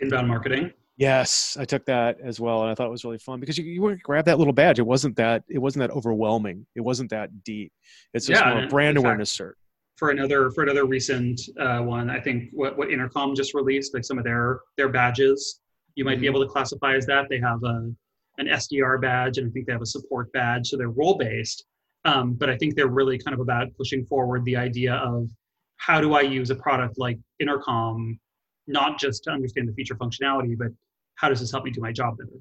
Inbound 0.00 0.26
marketing. 0.26 0.72
Yes, 0.96 1.56
I 1.60 1.66
took 1.66 1.84
that 1.86 2.18
as 2.22 2.40
well, 2.40 2.62
and 2.62 2.70
I 2.70 2.74
thought 2.74 2.86
it 2.86 2.90
was 2.90 3.04
really 3.04 3.18
fun 3.18 3.40
because 3.40 3.56
you, 3.58 3.64
you 3.64 3.96
grab 4.02 4.24
that 4.24 4.38
little 4.38 4.52
badge. 4.54 4.78
It 4.78 4.86
wasn't 4.86 5.16
that 5.16 5.44
it 5.48 5.58
wasn't 5.58 5.80
that 5.80 5.94
overwhelming. 5.94 6.66
It 6.74 6.80
wasn't 6.80 7.10
that 7.10 7.44
deep. 7.44 7.70
It's 8.14 8.26
just 8.26 8.42
yeah, 8.42 8.54
more 8.54 8.68
brand 8.68 8.96
awareness 8.96 9.36
fact, 9.36 9.50
cert. 9.50 9.52
For 9.96 10.10
another 10.10 10.50
for 10.50 10.62
another 10.62 10.86
recent 10.86 11.42
uh, 11.58 11.80
one, 11.80 12.08
I 12.08 12.20
think 12.20 12.48
what 12.52 12.78
what 12.78 12.90
Intercom 12.90 13.34
just 13.34 13.52
released, 13.52 13.92
like 13.92 14.04
some 14.04 14.16
of 14.16 14.24
their 14.24 14.60
their 14.78 14.88
badges, 14.88 15.60
you 15.94 16.06
might 16.06 16.12
mm-hmm. 16.14 16.20
be 16.22 16.26
able 16.26 16.40
to 16.40 16.48
classify 16.48 16.94
as 16.94 17.04
that. 17.06 17.28
They 17.28 17.40
have 17.40 17.62
a 17.64 17.92
an 18.40 18.46
SDR 18.46 19.00
badge, 19.00 19.38
and 19.38 19.48
I 19.48 19.50
think 19.50 19.66
they 19.66 19.72
have 19.72 19.82
a 19.82 19.86
support 19.86 20.32
badge. 20.32 20.68
So 20.68 20.76
they're 20.76 20.90
role 20.90 21.16
based. 21.16 21.64
Um, 22.04 22.32
but 22.32 22.48
I 22.48 22.56
think 22.56 22.74
they're 22.74 22.88
really 22.88 23.18
kind 23.18 23.34
of 23.34 23.40
about 23.40 23.68
pushing 23.76 24.06
forward 24.06 24.44
the 24.44 24.56
idea 24.56 24.94
of 24.94 25.28
how 25.76 26.00
do 26.00 26.14
I 26.14 26.22
use 26.22 26.50
a 26.50 26.54
product 26.54 26.98
like 26.98 27.18
Intercom, 27.38 28.18
not 28.66 28.98
just 28.98 29.24
to 29.24 29.30
understand 29.30 29.68
the 29.68 29.72
feature 29.74 29.94
functionality, 29.94 30.56
but 30.56 30.68
how 31.16 31.28
does 31.28 31.40
this 31.40 31.50
help 31.50 31.64
me 31.64 31.70
do 31.70 31.80
my 31.80 31.92
job 31.92 32.16
better? 32.16 32.38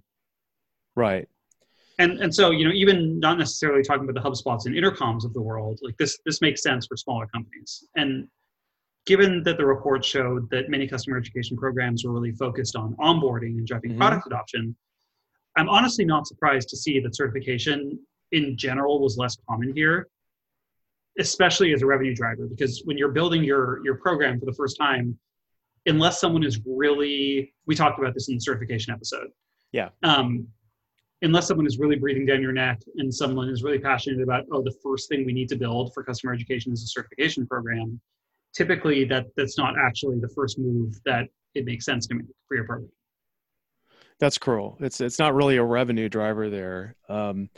Right. 0.96 1.28
And 2.00 2.20
and 2.20 2.34
so 2.34 2.52
you 2.52 2.66
know 2.66 2.74
even 2.74 3.20
not 3.20 3.38
necessarily 3.38 3.84
talking 3.84 4.08
about 4.08 4.22
the 4.22 4.30
HubSpots 4.30 4.66
and 4.66 4.76
Intercoms 4.76 5.26
of 5.26 5.34
the 5.34 5.42
world, 5.42 5.80
like 5.82 5.98
this 5.98 6.18
this 6.26 6.42
makes 6.42 6.64
sense 6.64 6.88
for 6.88 6.96
smaller 6.96 7.28
companies. 7.28 7.86
And 7.98 8.28
given 9.06 9.44
that 9.44 9.58
the 9.58 9.66
report 9.66 10.06
showed 10.06 10.50
that 10.52 10.70
many 10.70 10.88
customer 10.88 11.18
education 11.18 11.58
programs 11.58 12.06
were 12.06 12.14
really 12.14 12.32
focused 12.32 12.76
on 12.76 12.96
onboarding 13.02 13.58
and 13.58 13.68
driving 13.68 13.92
mm-hmm. 13.92 14.00
product 14.00 14.28
adoption, 14.28 14.76
I'm 15.56 15.70
honestly 15.70 16.06
not 16.06 16.28
surprised 16.28 16.70
to 16.70 16.78
see 16.78 17.00
that 17.00 17.16
certification 17.16 18.00
in 18.32 18.56
general 18.58 19.02
was 19.02 19.18
less 19.18 19.38
common 19.50 19.74
here, 19.76 20.08
especially 21.20 21.74
as 21.74 21.82
a 21.82 21.86
revenue 21.86 22.16
driver, 22.16 22.48
because 22.48 22.84
when 22.86 22.98
you're 22.98 23.12
building 23.12 23.44
your, 23.44 23.84
your 23.84 23.96
program 23.96 24.40
for 24.40 24.46
the 24.46 24.54
first 24.54 24.78
time, 24.78 25.18
unless 25.86 26.20
someone 26.20 26.44
is 26.44 26.62
really, 26.66 27.54
we 27.66 27.76
talked 27.76 28.00
about 28.00 28.14
this 28.14 28.30
in 28.30 28.36
the 28.36 28.42
certification 28.42 28.94
episode. 28.94 29.28
Yeah. 29.72 29.90
Um, 30.04 30.48
unless 31.22 31.48
someone 31.48 31.66
is 31.66 31.80
really 31.80 31.96
breathing 31.96 32.26
down 32.26 32.42
your 32.42 32.52
neck 32.52 32.80
and 32.98 33.14
someone 33.14 33.50
is 33.50 33.64
really 33.64 33.80
passionate 33.80 34.22
about, 34.22 34.46
oh, 34.52 34.62
the 34.62 34.76
first 34.84 35.10
thing 35.10 35.26
we 35.26 35.34
need 35.34 35.50
to 35.50 35.56
build 35.56 35.94
for 35.94 36.04
customer 36.04 36.34
education 36.34 36.72
is 36.72 36.84
a 36.84 36.88
certification 36.88 37.46
program, 37.48 38.00
typically 38.54 39.04
that 39.06 39.26
that's 39.36 39.58
not 39.58 39.76
actually 39.78 40.20
the 40.20 40.30
first 40.30 40.60
move 40.60 41.00
that 41.06 41.28
it 41.56 41.66
makes 41.66 41.86
sense 41.86 42.08
to 42.08 42.16
make 42.16 42.26
for 42.48 42.56
your 42.56 42.66
program. 42.66 42.92
That's 44.20 44.38
cruel. 44.38 44.78
It's 44.80 45.02
it's 45.02 45.20
not 45.20 45.34
really 45.34 45.58
a 45.58 45.64
revenue 45.64 46.10
driver 46.10 46.50
there. 46.50 46.96
Um, 47.08 47.50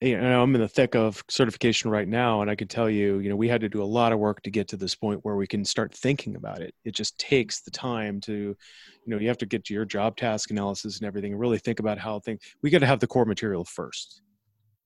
you 0.00 0.16
know, 0.16 0.42
I'm 0.42 0.54
in 0.54 0.60
the 0.60 0.68
thick 0.68 0.94
of 0.94 1.24
certification 1.28 1.90
right 1.90 2.06
now, 2.06 2.40
and 2.40 2.50
I 2.50 2.54
can 2.54 2.68
tell 2.68 2.88
you, 2.88 3.18
you 3.18 3.28
know, 3.28 3.34
we 3.34 3.48
had 3.48 3.60
to 3.62 3.68
do 3.68 3.82
a 3.82 3.84
lot 3.84 4.12
of 4.12 4.20
work 4.20 4.42
to 4.42 4.50
get 4.50 4.68
to 4.68 4.76
this 4.76 4.94
point 4.94 5.20
where 5.24 5.34
we 5.34 5.46
can 5.46 5.64
start 5.64 5.92
thinking 5.92 6.36
about 6.36 6.60
it. 6.60 6.72
It 6.84 6.94
just 6.94 7.18
takes 7.18 7.62
the 7.62 7.72
time 7.72 8.20
to, 8.22 8.32
you 8.32 8.56
know, 9.06 9.18
you 9.18 9.26
have 9.26 9.38
to 9.38 9.46
get 9.46 9.64
to 9.64 9.74
your 9.74 9.84
job 9.84 10.16
task 10.16 10.52
analysis 10.52 10.98
and 10.98 11.06
everything, 11.06 11.32
and 11.32 11.40
really 11.40 11.58
think 11.58 11.80
about 11.80 11.98
how 11.98 12.20
things. 12.20 12.40
We 12.62 12.70
got 12.70 12.78
to 12.78 12.86
have 12.86 13.00
the 13.00 13.08
core 13.08 13.24
material 13.24 13.64
first. 13.64 14.22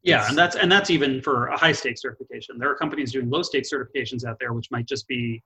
Yeah, 0.03 0.29
and 0.29 0.37
that's 0.37 0.57
and 0.57 0.73
that's 0.73 0.91
even 0.91 1.21
for 1.21 1.49
a 1.49 1.57
high 1.59 1.73
stakes 1.73 2.03
certification. 2.03 2.59
There 2.59 2.71
are 2.71 2.75
companies 2.75 3.13
doing 3.13 3.29
low 3.29 3.43
stakes 3.43 3.71
certifications 3.73 4.25
out 4.25 4.39
there, 4.41 4.53
which 4.53 4.71
might 4.71 4.87
just 4.87 5.07
be 5.07 5.43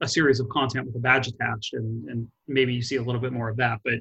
a 0.00 0.08
series 0.08 0.40
of 0.40 0.48
content 0.48 0.86
with 0.86 0.96
a 0.96 0.98
badge 0.98 1.28
attached, 1.28 1.74
and, 1.74 2.08
and 2.08 2.28
maybe 2.48 2.72
you 2.72 2.82
see 2.82 2.96
a 2.96 3.02
little 3.02 3.20
bit 3.20 3.32
more 3.32 3.50
of 3.50 3.56
that. 3.58 3.80
But 3.84 4.00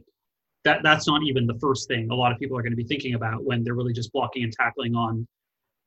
that 0.64 0.82
that's 0.84 1.08
not 1.08 1.24
even 1.24 1.46
the 1.46 1.58
first 1.60 1.88
thing 1.88 2.10
a 2.12 2.16
lot 2.16 2.32
of 2.32 2.40
people 2.40 2.58
are 2.58 2.62
going 2.62 2.72
to 2.72 2.78
be 2.78 2.86
thinking 2.86 3.16
about 3.16 3.44
when 3.44 3.64
they're 3.64 3.76
really 3.76 3.94
just 3.94 4.12
blocking 4.12 4.44
and 4.44 4.54
tackling 4.54 4.96
on 4.96 5.28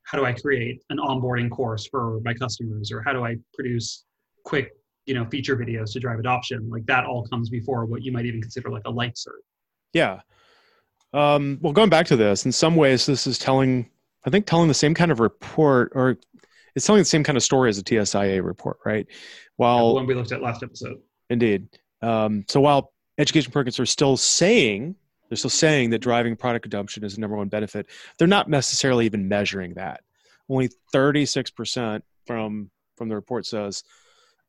how 0.04 0.18
do 0.18 0.24
I 0.24 0.32
create 0.32 0.82
an 0.90 0.98
onboarding 0.98 1.50
course 1.50 1.88
for 1.88 2.20
my 2.24 2.32
customers, 2.32 2.92
or 2.92 3.02
how 3.02 3.12
do 3.12 3.24
I 3.24 3.36
produce 3.54 4.04
quick 4.44 4.70
you 5.06 5.14
know 5.14 5.24
feature 5.26 5.56
videos 5.56 5.92
to 5.92 6.00
drive 6.00 6.18
adoption. 6.18 6.68
Like 6.68 6.84
that 6.86 7.04
all 7.04 7.26
comes 7.26 7.48
before 7.48 7.86
what 7.86 8.02
you 8.02 8.12
might 8.12 8.26
even 8.26 8.42
consider 8.42 8.70
like 8.70 8.82
a 8.86 8.90
light 8.90 9.14
cert. 9.14 9.40
Yeah. 9.92 10.20
Um, 11.12 11.58
well, 11.62 11.72
going 11.72 11.88
back 11.88 12.06
to 12.06 12.16
this, 12.16 12.44
in 12.44 12.52
some 12.52 12.76
ways, 12.76 13.06
this 13.06 13.26
is 13.26 13.38
telling, 13.38 13.88
I 14.26 14.30
think, 14.30 14.44
telling 14.44 14.68
the 14.68 14.74
same 14.74 14.92
kind 14.92 15.10
of 15.10 15.20
report, 15.20 15.92
or 15.94 16.18
it's 16.74 16.84
telling 16.84 17.00
the 17.00 17.06
same 17.06 17.24
kind 17.24 17.36
of 17.36 17.42
story 17.42 17.70
as 17.70 17.78
a 17.78 17.82
TSIA 17.82 18.44
report, 18.44 18.78
right? 18.84 19.06
While 19.56 19.88
the 19.88 19.94
one 19.94 20.06
we 20.06 20.14
looked 20.14 20.32
at 20.32 20.42
last 20.42 20.62
episode. 20.62 20.98
Indeed. 21.30 21.68
Um, 22.02 22.44
so 22.48 22.60
while 22.60 22.92
education 23.18 23.52
programs 23.52 23.80
are 23.80 23.86
still 23.86 24.16
saying 24.16 24.96
they're 25.28 25.36
still 25.36 25.50
saying 25.50 25.90
that 25.90 25.98
driving 25.98 26.36
product 26.36 26.66
adoption 26.66 27.04
is 27.04 27.14
the 27.14 27.20
number 27.20 27.36
one 27.36 27.48
benefit, 27.48 27.86
they're 28.18 28.28
not 28.28 28.48
necessarily 28.48 29.06
even 29.06 29.28
measuring 29.28 29.74
that. 29.74 30.02
Only 30.48 30.70
36% 30.94 32.02
from 32.26 32.70
from 32.96 33.08
the 33.08 33.14
report 33.14 33.44
says 33.44 33.82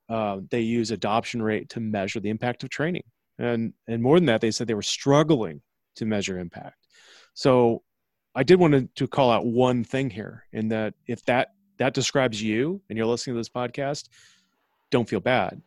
uh, 0.10 0.40
they 0.50 0.62
use 0.62 0.92
adoption 0.92 1.42
rate 1.42 1.70
to 1.70 1.80
measure 1.80 2.20
the 2.20 2.30
impact 2.30 2.64
of 2.64 2.70
training, 2.70 3.04
and 3.40 3.74
and 3.88 4.02
more 4.02 4.18
than 4.18 4.26
that, 4.28 4.42
they 4.42 4.52
said 4.52 4.68
they 4.68 4.74
were 4.74 4.82
struggling 4.82 5.62
to 5.96 6.06
measure 6.06 6.38
impact. 6.38 6.88
So 7.34 7.84
I 8.36 8.44
did 8.44 8.60
want 8.60 8.74
to, 8.74 8.88
to 8.96 9.08
call 9.08 9.32
out 9.32 9.46
one 9.46 9.84
thing 9.84 10.10
here, 10.10 10.46
in 10.54 10.70
that 10.70 10.94
if 11.08 11.26
that 11.26 11.54
that 11.78 11.94
describes 11.94 12.42
you 12.42 12.82
and 12.90 12.98
you're 12.98 13.08
listening 13.08 13.36
to 13.36 13.40
this 13.40 13.50
podcast, 13.50 14.10
don't 14.92 15.10
feel 15.10 15.20
bad. 15.20 15.62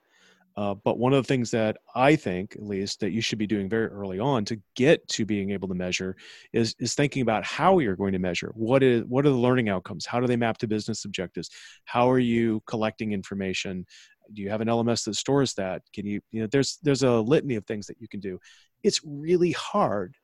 Uh, 0.56 0.74
but 0.74 0.98
one 0.98 1.12
of 1.12 1.22
the 1.22 1.26
things 1.26 1.50
that 1.50 1.76
I 1.94 2.16
think, 2.16 2.56
at 2.56 2.62
least, 2.62 3.00
that 3.00 3.12
you 3.12 3.20
should 3.20 3.38
be 3.38 3.46
doing 3.46 3.68
very 3.68 3.86
early 3.86 4.18
on 4.18 4.44
to 4.46 4.60
get 4.74 5.06
to 5.08 5.24
being 5.24 5.50
able 5.50 5.68
to 5.68 5.74
measure 5.74 6.16
is 6.52 6.74
is 6.78 6.94
thinking 6.94 7.22
about 7.22 7.44
how 7.44 7.78
you're 7.78 7.96
going 7.96 8.12
to 8.12 8.18
measure. 8.18 8.52
What 8.54 8.82
is 8.82 9.04
what 9.04 9.24
are 9.26 9.30
the 9.30 9.36
learning 9.36 9.68
outcomes? 9.68 10.06
How 10.06 10.20
do 10.20 10.26
they 10.26 10.36
map 10.36 10.58
to 10.58 10.66
business 10.66 11.04
objectives? 11.04 11.50
How 11.84 12.10
are 12.10 12.18
you 12.18 12.62
collecting 12.66 13.12
information? 13.12 13.86
Do 14.32 14.42
you 14.42 14.50
have 14.50 14.60
an 14.60 14.68
LMS 14.68 15.04
that 15.04 15.14
stores 15.14 15.54
that? 15.54 15.82
Can 15.94 16.06
you 16.06 16.20
you 16.30 16.42
know 16.42 16.48
there's 16.50 16.78
there's 16.82 17.02
a 17.02 17.12
litany 17.12 17.54
of 17.54 17.64
things 17.66 17.86
that 17.86 18.00
you 18.00 18.08
can 18.08 18.20
do. 18.20 18.38
It's 18.82 19.00
really 19.04 19.52
hard 19.52 20.14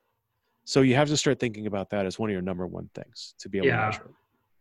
so 0.66 0.80
you 0.80 0.96
have 0.96 1.08
to 1.08 1.16
start 1.16 1.38
thinking 1.38 1.68
about 1.68 1.90
that 1.90 2.06
as 2.06 2.18
one 2.18 2.28
of 2.28 2.32
your 2.32 2.42
number 2.42 2.66
one 2.66 2.90
things 2.92 3.34
to 3.38 3.48
be 3.48 3.58
able 3.58 3.68
yeah, 3.68 3.76
to 3.76 3.86
measure. 3.86 4.10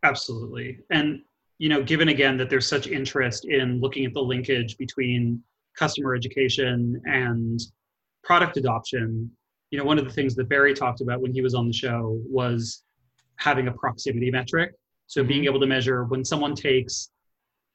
Absolutely. 0.03 0.77
And 0.91 1.22
you 1.57 1.67
know, 1.67 1.81
given 1.81 2.10
again 2.10 2.38
that 2.38 2.50
there's 2.50 2.67
such 2.67 2.88
interest 2.88 3.45
in 3.45 3.81
looking 3.81 4.05
at 4.05 4.13
the 4.13 4.22
linkage 4.22 4.77
between 4.77 5.41
customer 5.77 6.15
education 6.15 7.01
and 7.05 7.60
product 8.24 8.58
adoption, 8.58 9.29
you 9.72 9.77
know, 9.77 9.86
one 9.86 10.00
of 10.00 10.05
the 10.05 10.12
things 10.12 10.36
that 10.36 10.50
Barry 10.50 10.74
talked 10.74 11.01
about 11.01 11.22
when 11.22 11.34
he 11.34 11.41
was 11.41 11.53
on 11.53 11.67
the 11.67 11.74
show 11.74 12.20
was 12.25 12.84
having 13.38 13.67
a 13.67 13.72
proximity 13.72 14.32
metric. 14.32 14.74
So 15.08 15.24
being 15.24 15.41
mm-hmm. 15.41 15.50
able 15.50 15.60
to 15.60 15.67
measure 15.67 16.05
when 16.05 16.24
someone 16.24 16.55
takes 16.55 17.12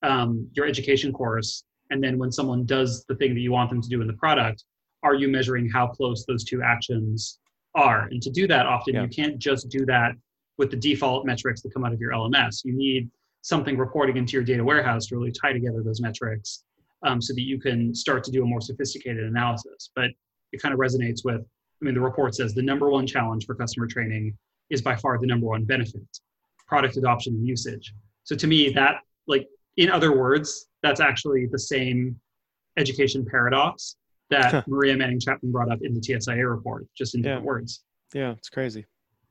um, 0.03 0.49
your 0.53 0.67
education 0.67 1.13
course 1.13 1.65
and 1.91 2.03
then 2.03 2.19
when 2.19 2.33
someone 2.33 2.65
does 2.65 3.05
the 3.09 3.15
thing 3.17 3.35
that 3.35 3.41
you 3.41 3.53
want 3.53 3.71
them 3.71 3.83
to 3.83 3.89
do 3.89 4.01
in 4.01 4.07
the 4.07 4.15
product, 4.15 4.65
are 5.03 5.15
you 5.15 5.29
measuring 5.29 5.69
how 5.69 5.87
close 5.87 6.25
those 6.27 6.45
two 6.45 6.63
actions 6.63 7.39
are. 7.75 8.09
And 8.11 8.23
to 8.23 8.31
do 8.31 8.47
that, 8.49 8.67
often 8.67 8.95
yeah. 8.95 9.03
you 9.03 9.09
can't 9.09 9.39
just 9.39 9.69
do 9.69 9.85
that 9.87 10.13
with 10.59 10.71
the 10.71 10.77
default 10.77 11.27
metrics 11.27 11.63
that 11.63 11.73
come 11.73 11.85
out 11.85 11.93
of 11.93 12.01
your 12.01 12.13
LMS. 12.13 12.65
You 12.65 12.73
need 12.73 13.11
something 13.43 13.79
reporting 13.79 14.17
into 14.17 14.33
your 14.33 14.43
data 14.43 14.63
warehouse 14.63 15.07
to 15.07 15.17
really 15.17 15.33
tie 15.33 15.53
together 15.53 15.83
those 15.83 16.01
metrics 16.01 16.65
um, 17.03 17.21
so 17.21 17.33
that 17.35 17.43
you 17.43 17.61
can 17.61 17.95
start 17.95 18.25
to 18.25 18.31
do 18.31 18.43
a 18.43 18.47
more 18.47 18.61
sophisticated 18.61 19.25
analysis. 19.25 19.91
But 19.95 20.11
it 20.53 20.61
kind 20.61 20.73
of 20.75 20.81
resonates 20.81 21.25
with, 21.25 21.41
I 21.41 21.85
mean, 21.85 21.95
the 21.95 22.01
report 22.01 22.35
says 22.35 22.55
the 22.55 22.63
number 22.63 22.91
one 22.91 23.07
challenge 23.07 23.47
for 23.47 23.55
customer 23.55 23.87
training 23.87 24.37
is 24.69 24.83
by 24.83 24.97
far 24.97 25.19
the 25.19 25.27
number 25.27 25.47
one 25.47 25.65
benefit 25.65 26.03
product 26.67 26.97
adoption 26.97 27.35
and 27.35 27.47
usage. 27.47 27.93
So 28.25 28.37
to 28.37 28.47
me, 28.47 28.71
that, 28.71 28.97
like, 29.27 29.49
in 29.77 29.91
other 29.91 30.17
words, 30.17 30.69
that's 30.83 31.01
actually 31.01 31.47
the 31.51 31.59
same 31.59 32.21
education 32.77 33.27
paradox 33.29 33.97
that 34.31 34.67
Maria 34.69 34.97
Manning 34.97 35.19
Chapman 35.19 35.51
brought 35.51 35.73
up 35.73 35.81
in 35.83 35.93
the 35.93 36.01
TSIA 36.01 36.49
report, 36.49 36.87
just 36.97 37.17
in 37.17 37.23
different 37.23 37.43
yeah. 37.43 37.47
words. 37.47 37.83
Yeah, 38.15 38.31
it's 38.33 38.49
crazy. 38.49 38.87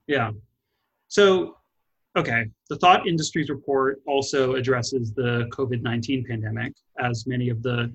Yeah. 0.07 0.31
So, 1.07 1.55
okay, 2.17 2.45
the 2.69 2.77
Thought 2.77 3.07
Industries 3.07 3.49
report 3.49 4.01
also 4.07 4.55
addresses 4.55 5.13
the 5.13 5.49
COVID 5.51 5.81
19 5.81 6.25
pandemic, 6.27 6.73
as 6.99 7.25
many 7.27 7.49
of 7.49 7.61
the 7.63 7.91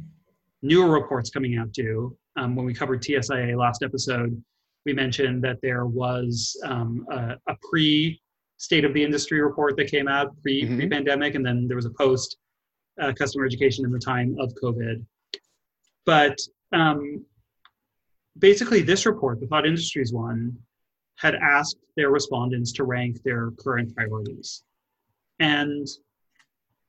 newer 0.63 0.91
reports 0.91 1.31
coming 1.31 1.59
out 1.59 1.73
do. 1.73 2.17
Um, 2.37 2.57
when 2.57 2.67
we 2.67 2.75
covered 2.75 3.03
TSIA 3.03 3.57
last 3.57 3.83
episode, 3.83 4.43
we 4.87 4.93
mentioned 4.93 5.43
that 5.45 5.59
there 5.63 5.87
was 5.87 6.61
um, 6.65 7.07
a, 7.11 7.37
a, 7.49 7.57
pre 7.71 8.21
state 8.57 8.85
of 8.85 8.93
the 8.95 9.03
industry 9.03 9.41
report 9.41 9.77
that 9.77 9.91
came 9.91 10.09
out 10.09 10.35
pre 10.43 10.65
mm-hmm. 10.65 10.89
pandemic, 10.89 11.35
and 11.35 11.45
then 11.45 11.67
there 11.69 11.77
was 11.77 11.87
a 11.87 11.91
post 11.91 12.37
uh, 13.01 13.13
customer 13.13 13.45
education 13.45 13.85
in 13.85 13.93
the 13.93 13.99
time 13.99 14.37
of 14.39 14.53
COVID. 14.63 15.05
But 16.07 16.39
um, 16.73 17.25
basically, 18.39 18.83
this 18.83 19.07
report, 19.07 19.41
the 19.41 19.47
Thought 19.47 19.67
Industries 19.67 20.13
one, 20.13 20.57
had 21.17 21.35
asked 21.37 21.79
their 21.97 22.11
respondents 22.11 22.73
to 22.73 22.85
rank 22.85 23.23
their 23.23 23.51
current 23.53 23.95
priorities. 23.95 24.63
And 25.39 25.87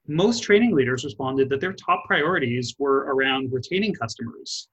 most 0.08 0.44
training 0.44 0.76
leaders 0.76 1.04
responded 1.04 1.50
that 1.50 1.62
their 1.62 1.74
top 1.74 2.04
priorities 2.06 2.76
were 2.78 3.06
around 3.14 3.52
retaining 3.52 3.94
customers. 3.94 4.68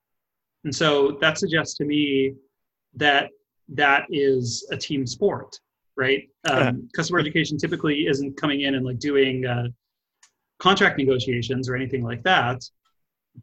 And 0.64 0.75
so 0.75 1.18
that 1.21 1.38
suggests 1.38 1.76
to 1.78 1.85
me 1.85 2.35
that 2.94 3.30
that 3.68 4.06
is 4.11 4.66
a 4.71 4.76
team 4.76 5.06
sport, 5.06 5.59
right? 5.97 6.28
Um, 6.49 6.88
customer 6.94 7.18
education 7.18 7.56
typically 7.56 8.06
isn't 8.06 8.37
coming 8.37 8.62
in 8.62 8.75
and 8.75 8.85
like 8.85 8.99
doing 8.99 9.47
uh, 9.47 9.68
contract 10.59 10.99
negotiations 10.99 11.68
or 11.68 11.75
anything 11.75 12.02
like 12.02 12.23
that, 12.23 12.62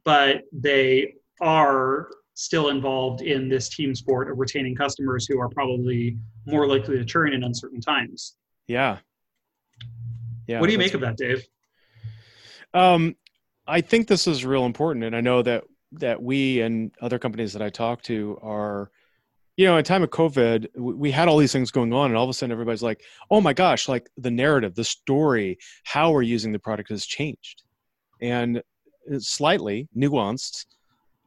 but 0.04 0.44
they 0.54 1.16
are 1.42 2.10
still 2.40 2.70
involved 2.70 3.22
in 3.22 3.50
this 3.50 3.68
team 3.68 3.94
sport 3.94 4.32
of 4.32 4.40
retaining 4.40 4.74
customers 4.74 5.28
who 5.28 5.42
are 5.42 5.50
probably 5.50 6.18
more 6.46 6.66
likely 6.66 6.98
to 6.98 7.04
churn 7.04 7.34
in 7.34 7.44
uncertain 7.44 7.82
times. 7.82 8.38
Yeah. 8.66 9.00
Yeah. 10.48 10.62
What 10.62 10.68
do 10.68 10.72
you 10.72 10.80
make 10.80 10.94
of 10.94 11.02
that, 11.02 11.18
Dave? 11.18 11.46
Um, 12.74 13.18
I 13.68 13.82
think 13.82 14.08
this 14.08 14.26
is 14.26 14.46
real 14.46 14.66
important, 14.66 15.04
and 15.04 15.16
I 15.16 15.22
know 15.22 15.42
that 15.42 15.66
that 15.94 16.22
we 16.22 16.62
and 16.62 16.92
other 17.02 17.20
companies 17.20 17.52
that 17.54 17.62
I 17.62 17.70
talk 17.70 18.04
to 18.04 18.40
are, 18.42 18.90
you 19.58 19.66
know, 19.66 19.76
in 19.76 19.84
time 19.84 20.04
of 20.04 20.12
COVID, 20.12 20.68
we 20.78 21.12
had 21.12 21.28
all 21.28 21.38
these 21.38 21.52
things 21.52 21.72
going 21.72 21.92
on, 21.92 22.06
and 22.06 22.16
all 22.16 22.24
of 22.24 22.30
a 22.30 22.34
sudden 22.34 22.54
everybody's 22.54 22.84
like, 22.84 23.04
"Oh 23.30 23.42
my 23.42 23.52
gosh!" 23.52 23.90
Like 23.90 24.10
the 24.18 24.32
narrative, 24.32 24.76
the 24.76 24.86
story, 24.86 25.58
how 25.84 26.12
we're 26.12 26.22
using 26.22 26.54
the 26.54 26.60
product 26.60 26.90
has 26.90 27.06
changed, 27.06 27.64
and 28.22 28.64
slightly 29.20 29.90
nuanced 29.96 30.66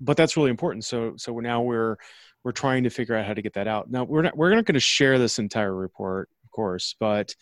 but 0.02 0.16
that's 0.16 0.36
really 0.36 0.50
important. 0.50 0.84
So 0.84 1.14
so 1.16 1.38
now 1.38 1.62
we're 1.62 1.96
we're 2.44 2.52
trying 2.52 2.82
to 2.84 2.90
figure 2.90 3.14
out 3.14 3.24
how 3.24 3.34
to 3.34 3.42
get 3.42 3.54
that 3.54 3.68
out. 3.68 3.90
Now 3.90 4.04
we're 4.04 4.22
not 4.22 4.36
we're 4.36 4.54
not 4.54 4.64
going 4.64 4.74
to 4.74 4.80
share 4.80 5.18
this 5.18 5.38
entire 5.38 5.74
report, 5.74 6.28
of 6.44 6.50
course, 6.50 6.94
but 6.98 7.34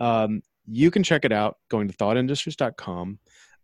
um, 0.00 0.42
you 0.66 0.90
can 0.90 1.02
check 1.02 1.24
it 1.24 1.32
out 1.32 1.56
going 1.70 1.88
to 1.88 1.94
thoughtindustries.com. 1.94 3.18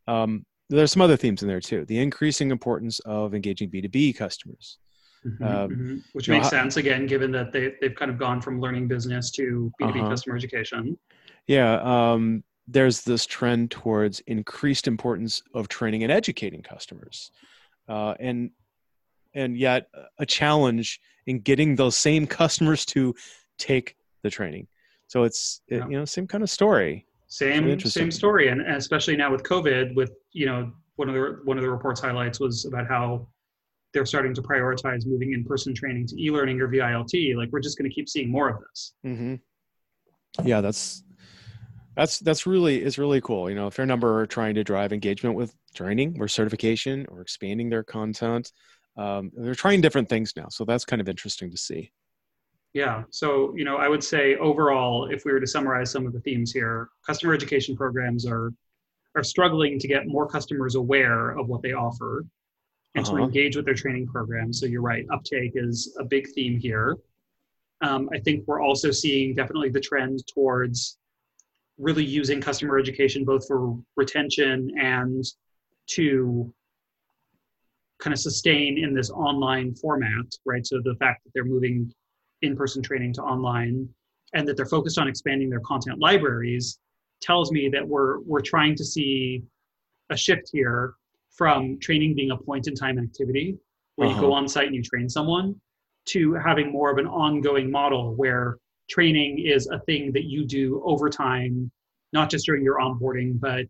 Um, 0.06 0.46
there's 0.68 0.92
some 0.92 1.02
other 1.02 1.16
themes 1.16 1.42
in 1.42 1.48
there 1.48 1.60
too. 1.60 1.84
The 1.86 1.98
increasing 1.98 2.50
importance 2.50 3.00
of 3.00 3.34
engaging 3.34 3.70
B2B 3.70 4.16
customers. 4.16 4.78
Mm-hmm, 5.26 5.44
um, 5.44 5.70
mm-hmm. 5.70 5.96
Which 6.14 6.28
makes 6.28 6.46
know, 6.46 6.62
sense 6.62 6.76
again, 6.78 7.06
given 7.06 7.30
that 7.32 7.52
they, 7.52 7.74
they've 7.80 7.94
kind 7.94 8.10
of 8.10 8.18
gone 8.18 8.40
from 8.40 8.60
learning 8.60 8.88
business 8.88 9.30
to 9.32 9.70
B2B 9.80 10.00
uh-huh. 10.00 10.08
customer 10.08 10.36
education. 10.36 10.98
Yeah. 11.46 11.80
Um, 11.82 12.42
there's 12.66 13.02
this 13.02 13.26
trend 13.26 13.70
towards 13.70 14.20
increased 14.20 14.88
importance 14.88 15.42
of 15.54 15.68
training 15.68 16.02
and 16.02 16.10
educating 16.10 16.62
customers 16.62 17.30
uh, 17.92 18.14
and 18.18 18.50
and 19.34 19.56
yet 19.56 19.88
a 20.18 20.26
challenge 20.26 21.00
in 21.26 21.40
getting 21.40 21.76
those 21.76 21.96
same 21.96 22.26
customers 22.26 22.84
to 22.86 23.14
take 23.58 23.96
the 24.22 24.30
training. 24.30 24.66
So 25.08 25.24
it's 25.24 25.60
yeah. 25.68 25.86
you 25.88 25.98
know 25.98 26.04
same 26.04 26.26
kind 26.26 26.42
of 26.42 26.50
story. 26.50 27.06
Same 27.28 27.64
really 27.64 27.78
same 27.80 28.10
story, 28.10 28.48
and 28.48 28.60
especially 28.62 29.16
now 29.16 29.30
with 29.30 29.42
COVID, 29.42 29.94
with 29.94 30.12
you 30.32 30.46
know 30.46 30.72
one 30.96 31.08
of 31.08 31.14
the 31.14 31.40
one 31.44 31.58
of 31.58 31.62
the 31.62 31.70
reports 31.70 32.00
highlights 32.00 32.40
was 32.40 32.64
about 32.64 32.86
how 32.88 33.28
they're 33.92 34.06
starting 34.06 34.32
to 34.34 34.42
prioritize 34.42 35.06
moving 35.06 35.34
in-person 35.34 35.74
training 35.74 36.06
to 36.06 36.16
e-learning 36.22 36.58
or 36.62 36.68
VILT. 36.68 37.36
Like 37.36 37.50
we're 37.52 37.60
just 37.60 37.76
going 37.76 37.90
to 37.90 37.94
keep 37.94 38.08
seeing 38.08 38.30
more 38.30 38.48
of 38.48 38.56
this. 38.60 38.94
Mm-hmm. 39.04 40.46
Yeah, 40.48 40.62
that's 40.62 41.04
that's 41.96 42.18
that's 42.20 42.46
really 42.46 42.82
is 42.82 42.98
really 42.98 43.20
cool. 43.20 43.48
You 43.50 43.56
know, 43.56 43.66
a 43.66 43.70
fair 43.70 43.86
number 43.86 44.20
are 44.20 44.26
trying 44.26 44.54
to 44.54 44.64
drive 44.64 44.92
engagement 44.92 45.36
with 45.36 45.54
training 45.74 46.16
or 46.20 46.28
certification 46.28 47.06
or 47.08 47.20
expanding 47.20 47.68
their 47.70 47.82
content. 47.84 48.52
Um, 48.96 49.30
they're 49.34 49.54
trying 49.54 49.80
different 49.80 50.08
things 50.08 50.34
now, 50.36 50.48
so 50.50 50.64
that's 50.64 50.84
kind 50.84 51.00
of 51.00 51.08
interesting 51.08 51.50
to 51.50 51.56
see. 51.56 51.92
Yeah. 52.74 53.04
So, 53.10 53.54
you 53.56 53.64
know, 53.64 53.76
I 53.76 53.88
would 53.88 54.02
say 54.02 54.36
overall, 54.36 55.10
if 55.10 55.24
we 55.24 55.32
were 55.32 55.40
to 55.40 55.46
summarize 55.46 55.90
some 55.90 56.06
of 56.06 56.12
the 56.14 56.20
themes 56.20 56.52
here, 56.52 56.88
customer 57.06 57.34
education 57.34 57.76
programs 57.76 58.26
are 58.26 58.52
are 59.14 59.22
struggling 59.24 59.78
to 59.78 59.86
get 59.88 60.06
more 60.06 60.26
customers 60.26 60.74
aware 60.74 61.30
of 61.38 61.48
what 61.48 61.60
they 61.62 61.72
offer 61.74 62.24
and 62.94 63.06
Uh-huh. 63.06 63.18
to 63.18 63.22
engage 63.22 63.56
with 63.56 63.66
their 63.66 63.74
training 63.74 64.06
programs 64.06 64.58
So 64.60 64.66
you're 64.66 64.82
right, 64.82 65.06
uptake 65.12 65.52
is 65.54 65.94
a 65.98 66.04
big 66.04 66.28
theme 66.34 66.58
here. 66.58 66.96
Um, 67.82 68.08
I 68.12 68.18
think 68.20 68.44
we're 68.46 68.62
also 68.62 68.90
seeing 68.90 69.34
definitely 69.34 69.70
the 69.70 69.80
trend 69.80 70.24
towards 70.32 70.98
really 71.78 72.04
using 72.04 72.40
customer 72.40 72.78
education 72.78 73.24
both 73.24 73.46
for 73.46 73.76
retention 73.96 74.70
and 74.78 75.24
to 75.86 76.52
kind 77.98 78.12
of 78.12 78.20
sustain 78.20 78.78
in 78.78 78.94
this 78.94 79.10
online 79.10 79.74
format, 79.74 80.26
right? 80.44 80.66
So 80.66 80.80
the 80.82 80.94
fact 80.96 81.24
that 81.24 81.30
they're 81.34 81.44
moving 81.44 81.92
in-person 82.42 82.82
training 82.82 83.12
to 83.14 83.22
online 83.22 83.88
and 84.34 84.46
that 84.48 84.56
they're 84.56 84.66
focused 84.66 84.98
on 84.98 85.08
expanding 85.08 85.48
their 85.48 85.60
content 85.60 85.98
libraries 86.00 86.78
tells 87.20 87.52
me 87.52 87.68
that 87.68 87.86
we're 87.86 88.18
we're 88.20 88.40
trying 88.40 88.74
to 88.76 88.84
see 88.84 89.42
a 90.10 90.16
shift 90.16 90.50
here 90.52 90.94
from 91.30 91.78
training 91.78 92.14
being 92.14 92.32
a 92.32 92.36
point 92.36 92.66
in 92.66 92.74
time 92.74 92.98
activity 92.98 93.56
where 93.96 94.08
you 94.08 94.14
go 94.20 94.26
Uh-huh. 94.26 94.34
on 94.38 94.48
site 94.48 94.66
and 94.66 94.74
you 94.74 94.82
train 94.82 95.08
someone 95.08 95.54
to 96.06 96.34
having 96.34 96.72
more 96.72 96.90
of 96.90 96.98
an 96.98 97.06
ongoing 97.06 97.70
model 97.70 98.14
where 98.16 98.58
training 98.88 99.38
is 99.38 99.66
a 99.68 99.78
thing 99.80 100.12
that 100.12 100.24
you 100.24 100.44
do 100.44 100.82
over 100.84 101.08
time 101.08 101.70
not 102.12 102.30
just 102.30 102.46
during 102.46 102.62
your 102.62 102.78
onboarding 102.78 103.38
but 103.38 103.66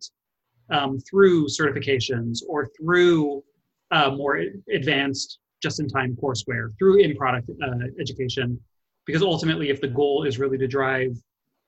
um, 0.71 0.99
through 1.00 1.47
certifications 1.47 2.38
or 2.49 2.69
through 2.78 3.42
uh, 3.90 4.11
more 4.11 4.42
advanced 4.73 5.38
just-in-time 5.62 6.16
courseware 6.21 6.76
through 6.78 6.99
in-product 7.00 7.49
uh, 7.62 7.87
education. 8.00 8.59
Because 9.07 9.23
ultimately 9.23 9.69
if 9.69 9.81
the 9.81 9.88
goal 9.88 10.25
is 10.25 10.38
really 10.38 10.59
to 10.59 10.66
drive 10.66 11.16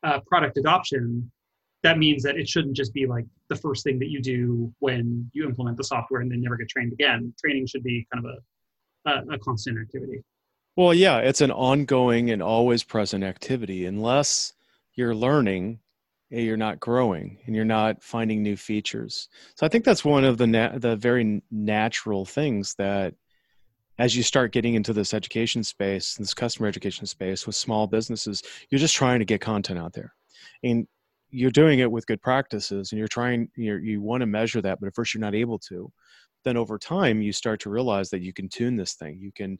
uh, 0.03 0.21
product 0.27 0.57
adoption 0.57 1.31
that 1.85 1.99
means 1.99 2.23
that 2.23 2.37
it 2.37 2.49
shouldn't 2.49 2.75
just 2.75 2.95
be 2.95 3.07
like 3.07 3.27
the 3.51 3.57
first 3.57 3.85
thing 3.85 3.99
that 3.99 4.09
you 4.09 4.21
do 4.21 4.73
when 4.79 5.31
you 5.35 5.45
implement 5.45 5.77
the 5.77 5.85
software 5.85 6.23
and 6.23 6.33
then 6.33 6.41
never 6.41 6.57
get 6.57 6.67
trained 6.67 6.95
again. 6.95 7.33
Training 7.39 7.67
should 7.67 7.85
be 7.85 8.07
kind 8.11 8.25
of 8.25 8.33
a, 9.07 9.11
a, 9.11 9.35
a 9.35 9.39
constant 9.39 9.79
activity 9.79 10.25
Well, 10.77 10.93
yeah, 10.93 11.19
it's 11.19 11.41
an 11.41 11.53
ongoing 11.53 12.31
and 12.31 12.43
always 12.43 12.83
present 12.83 13.23
activity. 13.23 13.87
Unless 13.87 14.55
you're 14.95 15.15
learning, 15.15 15.81
eh, 16.33 16.41
you're 16.41 16.57
not 16.57 16.81
growing 16.81 17.39
and 17.47 17.55
you're 17.55 17.65
not 17.65 18.03
finding 18.03 18.43
new 18.43 18.57
features. 18.57 19.29
So 19.55 19.67
I 19.67 19.69
think 19.69 19.85
that's 19.85 20.05
one 20.05 20.25
of 20.25 20.39
the 20.39 20.47
na- 20.47 20.77
the 20.79 20.97
very 20.97 21.43
natural 21.51 22.25
things 22.25 22.75
that 22.77 23.15
as 23.99 24.17
you 24.17 24.23
start 24.25 24.53
getting 24.53 24.75
into 24.75 24.93
this 24.93 25.15
education 25.15 25.63
space, 25.65 26.17
this 26.17 26.35
customer 26.35 26.69
education 26.69 27.07
space 27.07 27.47
with 27.47 27.57
small 27.57 27.87
businesses, 27.87 28.43
you're 28.71 28.81
just 28.81 28.97
trying 28.97 29.21
to 29.21 29.25
get 29.25 29.41
content 29.41 29.79
out 29.79 29.93
there. 29.93 30.15
And 30.65 30.89
you're 31.35 31.51
doing 31.51 31.81
it 31.81 31.91
with 31.91 32.07
good 32.07 32.23
practices 32.23 32.93
and 32.93 32.99
you're 32.99 33.09
trying 33.09 33.49
you're, 33.57 33.81
you 33.81 34.01
want 34.01 34.21
to 34.21 34.27
measure 34.27 34.63
that 34.63 34.79
but 34.81 34.87
at 34.87 34.95
first 34.95 35.15
you're 35.15 35.21
not 35.21 35.35
able 35.35 35.59
to 35.59 35.91
then 36.45 36.57
over 36.57 36.79
time 36.79 37.23
you 37.23 37.33
start 37.33 37.61
to 37.61 37.71
realize 37.71 38.11
that 38.11 38.21
you 38.21 38.33
can 38.33 38.49
tune 38.49 38.77
this 38.77 38.95
thing. 38.95 39.19
You 39.19 39.33
can 39.33 39.59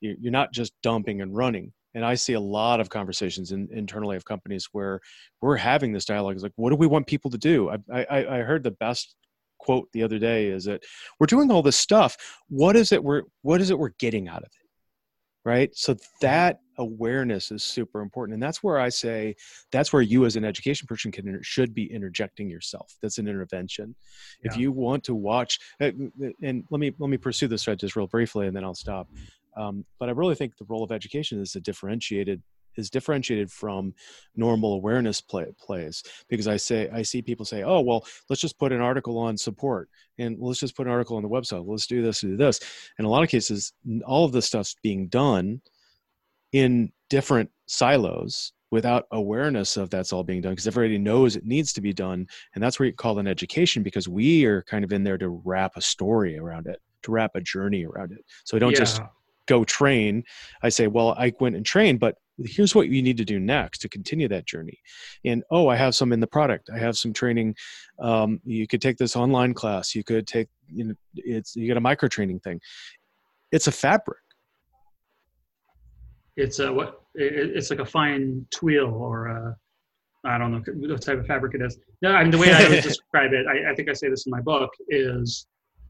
you- 0.00 0.16
you're 0.20 0.32
not 0.32 0.52
just 0.52 0.72
dumping 0.82 1.20
and 1.22 1.34
running. 1.34 1.72
And 1.94 2.04
i 2.04 2.14
see 2.14 2.34
a 2.34 2.40
lot 2.40 2.78
of 2.80 2.90
conversations 2.90 3.52
in, 3.52 3.68
internally 3.72 4.16
of 4.16 4.24
companies 4.26 4.68
where 4.72 5.00
we're 5.40 5.56
having 5.56 5.92
this 5.92 6.04
dialogue 6.04 6.34
it's 6.34 6.42
like 6.42 6.52
what 6.56 6.70
do 6.70 6.76
we 6.76 6.86
want 6.86 7.06
people 7.06 7.30
to 7.30 7.38
do? 7.38 7.70
I, 7.70 7.76
I, 7.90 8.38
I 8.38 8.38
heard 8.42 8.62
the 8.62 8.70
best 8.72 9.16
quote 9.58 9.88
the 9.92 10.02
other 10.02 10.18
day 10.18 10.48
is 10.48 10.64
that 10.64 10.82
we're 11.18 11.26
doing 11.26 11.50
all 11.50 11.62
this 11.62 11.78
stuff. 11.78 12.16
What 12.48 12.76
is 12.76 12.92
it 12.92 13.02
we're 13.02 13.22
what 13.42 13.60
is 13.60 13.70
it 13.70 13.78
we're 13.78 13.94
getting 13.98 14.28
out 14.28 14.42
of 14.42 14.50
it 14.60 14.65
right? 15.46 15.70
So 15.76 15.94
that 16.20 16.58
awareness 16.76 17.52
is 17.52 17.62
super 17.62 18.02
important 18.02 18.34
and 18.34 18.42
that's 18.42 18.62
where 18.62 18.78
i 18.78 18.90
say 18.90 19.34
that's 19.70 19.94
where 19.94 20.02
you 20.02 20.26
as 20.26 20.36
an 20.36 20.44
education 20.44 20.86
person 20.86 21.10
can 21.10 21.38
should 21.40 21.72
be 21.72 21.90
interjecting 21.90 22.50
yourself. 22.50 22.94
That's 23.00 23.16
an 23.16 23.26
intervention. 23.26 23.94
If 24.42 24.58
you 24.58 24.72
want 24.72 25.02
to 25.04 25.14
watch 25.14 25.58
uh, 25.80 25.92
and 26.42 26.64
let 26.70 26.78
me 26.78 26.92
let 26.98 27.08
me 27.08 27.16
pursue 27.16 27.48
this 27.48 27.64
thread 27.64 27.78
just 27.78 27.96
real 27.96 28.06
briefly 28.06 28.46
and 28.46 28.54
then 28.54 28.62
i'll 28.62 28.74
stop. 28.74 29.08
Um, 29.56 29.86
but 29.98 30.10
i 30.10 30.12
really 30.12 30.34
think 30.34 30.58
the 30.58 30.66
role 30.66 30.84
of 30.84 30.92
education 30.92 31.40
is 31.40 31.56
a 31.56 31.60
differentiated 31.60 32.42
is 32.76 32.90
differentiated 32.90 33.50
from 33.50 33.94
normal 34.34 34.74
awareness 34.74 35.20
play, 35.20 35.46
plays. 35.58 36.02
Because 36.28 36.48
i 36.48 36.56
say 36.56 36.88
i 36.90 37.02
see 37.02 37.22
people 37.22 37.44
say 37.44 37.62
oh 37.62 37.80
well 37.80 38.06
let's 38.28 38.42
just 38.42 38.58
put 38.58 38.72
an 38.72 38.80
article 38.80 39.18
on 39.18 39.36
support 39.36 39.88
and 40.18 40.36
let's 40.38 40.60
just 40.60 40.76
put 40.76 40.86
an 40.86 40.92
article 40.92 41.16
on 41.16 41.22
the 41.22 41.28
website. 41.28 41.66
Let's 41.66 41.86
do 41.86 42.02
this 42.02 42.20
do 42.20 42.36
this. 42.36 42.60
In 42.98 43.04
a 43.04 43.08
lot 43.08 43.22
of 43.22 43.28
cases 43.28 43.72
all 44.04 44.24
of 44.24 44.32
this 44.32 44.46
stuff's 44.46 44.76
being 44.82 45.08
done 45.08 45.60
in 46.52 46.92
different 47.10 47.50
silos 47.66 48.52
without 48.70 49.06
awareness 49.12 49.76
of 49.76 49.90
that's 49.90 50.12
all 50.12 50.24
being 50.24 50.40
done 50.40 50.52
because 50.52 50.66
everybody 50.66 50.98
knows 50.98 51.36
it 51.36 51.44
needs 51.44 51.72
to 51.72 51.80
be 51.80 51.92
done. 51.92 52.26
And 52.54 52.62
that's 52.62 52.78
where 52.78 52.86
you 52.86 52.92
call 52.92 53.18
an 53.18 53.26
education 53.26 53.82
because 53.82 54.08
we 54.08 54.44
are 54.44 54.62
kind 54.62 54.84
of 54.84 54.92
in 54.92 55.04
there 55.04 55.18
to 55.18 55.28
wrap 55.28 55.72
a 55.76 55.80
story 55.80 56.36
around 56.38 56.66
it 56.66 56.80
to 57.02 57.12
wrap 57.12 57.32
a 57.34 57.40
journey 57.40 57.84
around 57.84 58.12
it. 58.12 58.24
So 58.44 58.56
we 58.56 58.60
don't 58.60 58.74
just 58.74 58.98
Yeah. 58.98 59.06
Go 59.46 59.64
train 59.64 60.22
i 60.62 60.68
say 60.68 60.86
well 60.86 61.10
i 61.18 61.32
went 61.40 61.56
and 61.56 61.64
trained 61.64 61.98
but 62.00 62.16
here's 62.44 62.74
what 62.74 62.88
you 62.88 63.02
need 63.02 63.16
to 63.16 63.24
do 63.24 63.40
next 63.40 63.78
to 63.78 63.88
continue 63.88 64.28
that 64.28 64.46
journey. 64.46 64.78
And 65.24 65.42
oh 65.50 65.68
i 65.68 65.76
have 65.76 65.94
some 65.94 66.12
in 66.12 66.20
the 66.20 66.26
product. 66.26 66.70
I 66.72 66.78
have 66.78 66.96
some 66.96 67.12
training 67.12 67.54
um, 67.98 68.40
you 68.44 68.66
could 68.66 68.82
take 68.82 68.98
this 68.98 69.16
online 69.16 69.54
class. 69.54 69.94
You 69.94 70.04
could 70.04 70.26
take 70.26 70.48
you 70.68 70.84
know 70.84 70.94
it's 71.14 71.56
you 71.56 71.66
get 71.66 71.76
a 71.76 71.80
micro 71.80 72.08
training 72.08 72.40
thing. 72.40 72.60
It's 73.52 73.66
a 73.66 73.72
fabric. 73.72 74.18
It's 76.36 76.58
a 76.58 76.72
what 76.72 77.00
it's 77.14 77.70
like 77.70 77.78
a 77.78 77.86
fine 77.86 78.46
twill 78.50 78.94
or 78.94 79.26
a 79.26 79.56
I 80.24 80.38
don't 80.38 80.52
know 80.52 80.62
what 80.88 81.00
type 81.02 81.18
of 81.18 81.26
fabric 81.26 81.54
it 81.54 81.62
is. 81.62 81.78
No, 82.02 82.12
I 82.12 82.22
mean 82.22 82.32
the 82.32 82.38
way 82.38 82.52
I 82.52 82.68
would 82.68 82.82
describe 82.82 83.32
it, 83.32 83.46
I, 83.46 83.70
I 83.70 83.74
think 83.74 83.88
I 83.88 83.92
say 83.92 84.10
this 84.10 84.26
in 84.26 84.30
my 84.30 84.40
book, 84.40 84.70
is 84.88 85.46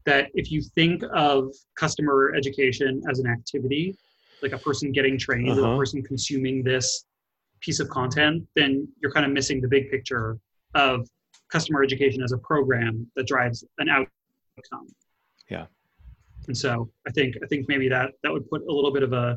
that 0.07 0.23
if 0.33 0.51
you 0.53 0.61
think 0.61 1.03
of 1.13 1.53
customer 1.75 2.33
education 2.35 3.01
as 3.11 3.19
an 3.19 3.27
activity, 3.27 3.93
like 4.41 4.53
a 4.53 4.57
person 4.67 4.91
getting 4.91 5.17
trained 5.17 5.49
or 5.59 5.63
Uh-huh. 5.63 5.73
a 5.73 5.77
person 5.77 6.01
consuming 6.01 6.63
this 6.63 6.87
piece 7.59 7.79
of 7.83 7.87
content, 7.89 8.47
then 8.55 8.87
you're 9.01 9.11
kind 9.11 9.25
of 9.27 9.31
missing 9.31 9.59
the 9.61 9.67
big 9.67 9.91
picture 9.91 10.27
of 10.75 10.95
customer 11.55 11.83
education 11.83 12.21
as 12.23 12.31
a 12.31 12.37
program 12.37 12.93
that 13.15 13.25
drives 13.27 13.65
an 13.79 13.89
outcome. 13.89 14.87
Yeah. 15.49 15.65
And 16.47 16.57
so 16.63 16.89
I 17.07 17.11
think 17.11 17.35
I 17.43 17.47
think 17.47 17.61
maybe 17.67 17.87
that 17.89 18.07
that 18.23 18.31
would 18.33 18.47
put 18.49 18.61
a 18.71 18.73
little 18.77 18.93
bit 18.97 19.03
of 19.03 19.11
a 19.13 19.27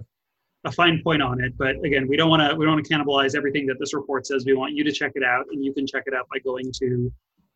a 0.65 0.73
fine 0.81 0.97
point 1.03 1.23
on 1.23 1.43
it. 1.45 1.53
But 1.63 1.75
again, 1.89 2.05
we 2.11 2.17
don't 2.17 2.31
want 2.35 2.43
to 2.49 2.55
we 2.57 2.65
don't 2.65 2.75
want 2.75 2.85
to 2.87 2.93
cannibalize 2.95 3.35
everything 3.35 3.65
that 3.71 3.79
this 3.81 3.93
report 4.01 4.23
says. 4.29 4.45
We 4.45 4.55
want 4.55 4.73
you 4.77 4.85
to 4.85 4.93
check 5.01 5.13
it 5.15 5.25
out, 5.25 5.45
and 5.51 5.65
you 5.65 5.73
can 5.73 5.87
check 5.93 6.05
it 6.07 6.15
out 6.15 6.27
by 6.33 6.39
going 6.51 6.71
to 6.83 7.11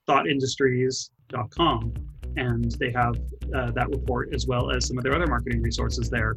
thoughtindustries.com, 0.09 1.94
and 2.37 2.73
they 2.73 2.90
have 2.92 3.16
uh, 3.55 3.70
that 3.73 3.88
report 3.90 4.35
as 4.35 4.47
well 4.47 4.70
as 4.70 4.87
some 4.87 4.99
of 4.99 5.05
their 5.05 5.14
other 5.14 5.27
marketing 5.27 5.62
resources 5.62 6.11
there. 6.11 6.37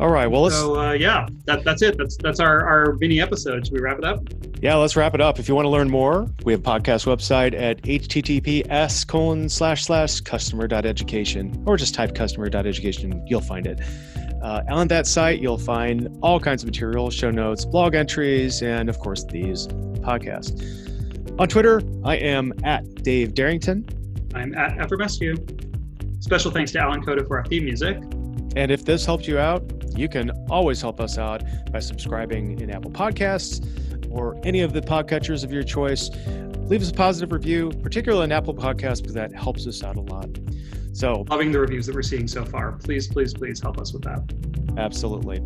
all 0.00 0.10
right 0.10 0.26
well 0.26 0.42
let's 0.42 0.56
So 0.56 0.80
uh, 0.80 0.92
yeah, 0.92 1.26
that, 1.46 1.64
that's 1.64 1.82
it. 1.82 1.96
That's 1.96 2.16
that's 2.16 2.40
our 2.40 2.66
our 2.66 2.94
mini 2.94 3.20
episode. 3.20 3.66
Should 3.66 3.74
we 3.74 3.80
wrap 3.80 3.98
it 3.98 4.04
up? 4.04 4.20
Yeah, 4.60 4.76
let's 4.76 4.96
wrap 4.96 5.14
it 5.14 5.20
up. 5.20 5.38
If 5.38 5.46
you 5.46 5.54
want 5.54 5.66
to 5.66 5.70
learn 5.70 5.90
more, 5.90 6.26
we 6.44 6.52
have 6.52 6.60
a 6.60 6.62
podcast 6.62 7.04
website 7.06 7.54
at 7.54 7.82
https 7.82 9.06
colon 9.06 9.48
slash 9.48 9.84
slash 9.84 10.20
customer.education 10.20 11.64
or 11.66 11.76
just 11.76 11.94
type 11.94 12.14
customer.education. 12.14 13.26
You'll 13.26 13.42
find 13.42 13.66
it. 13.66 13.80
Uh, 14.42 14.62
on 14.70 14.88
that 14.88 15.06
site, 15.06 15.40
you'll 15.40 15.58
find 15.58 16.08
all 16.22 16.38
kinds 16.38 16.62
of 16.62 16.66
material, 16.66 17.10
show 17.10 17.30
notes, 17.30 17.64
blog 17.64 17.94
entries, 17.94 18.62
and 18.62 18.88
of 18.88 18.98
course, 18.98 19.24
these 19.24 19.66
podcasts. 20.00 20.60
On 21.38 21.48
Twitter, 21.48 21.82
I 22.04 22.16
am 22.16 22.52
at 22.62 23.02
Dave 23.02 23.34
Derington. 23.34 23.88
I'm 24.34 24.54
at 24.54 24.76
Avramescu. 24.78 26.22
Special 26.22 26.50
thanks 26.50 26.72
to 26.72 26.80
Alan 26.80 27.02
Coda 27.02 27.24
for 27.24 27.38
our 27.38 27.44
theme 27.44 27.64
music. 27.64 27.96
And 28.56 28.70
if 28.70 28.84
this 28.84 29.04
helped 29.04 29.26
you 29.26 29.38
out, 29.38 29.62
you 29.96 30.08
can 30.08 30.30
always 30.50 30.80
help 30.80 31.00
us 31.00 31.18
out 31.18 31.42
by 31.72 31.80
subscribing 31.80 32.60
in 32.60 32.70
Apple 32.70 32.90
Podcasts 32.90 33.64
or 34.10 34.38
any 34.44 34.60
of 34.60 34.72
the 34.72 34.80
podcatchers 34.80 35.44
of 35.44 35.52
your 35.52 35.62
choice. 35.62 36.10
Leave 36.68 36.80
us 36.82 36.90
a 36.90 36.94
positive 36.94 37.32
review, 37.32 37.70
particularly 37.82 38.24
in 38.24 38.32
Apple 38.32 38.54
Podcasts, 38.54 39.00
because 39.00 39.14
that 39.14 39.32
helps 39.34 39.66
us 39.66 39.82
out 39.82 39.96
a 39.96 40.00
lot. 40.00 40.28
So, 40.92 41.24
Loving 41.28 41.50
the 41.50 41.58
reviews 41.58 41.86
that 41.86 41.94
we're 41.94 42.02
seeing 42.02 42.28
so 42.28 42.44
far. 42.44 42.72
Please, 42.72 43.08
please, 43.08 43.34
please 43.34 43.60
help 43.60 43.78
us 43.78 43.92
with 43.92 44.02
that. 44.02 44.22
absolutely. 44.78 45.42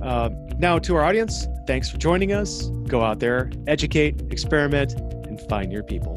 Uh, 0.00 0.30
now, 0.58 0.78
to 0.78 0.94
our 0.94 1.04
audience, 1.04 1.46
thanks 1.66 1.90
for 1.90 1.98
joining 1.98 2.32
us. 2.32 2.68
Go 2.86 3.02
out 3.02 3.18
there, 3.18 3.50
educate, 3.66 4.22
experiment, 4.30 4.94
and 5.26 5.40
find 5.48 5.72
your 5.72 5.82
people. 5.82 6.16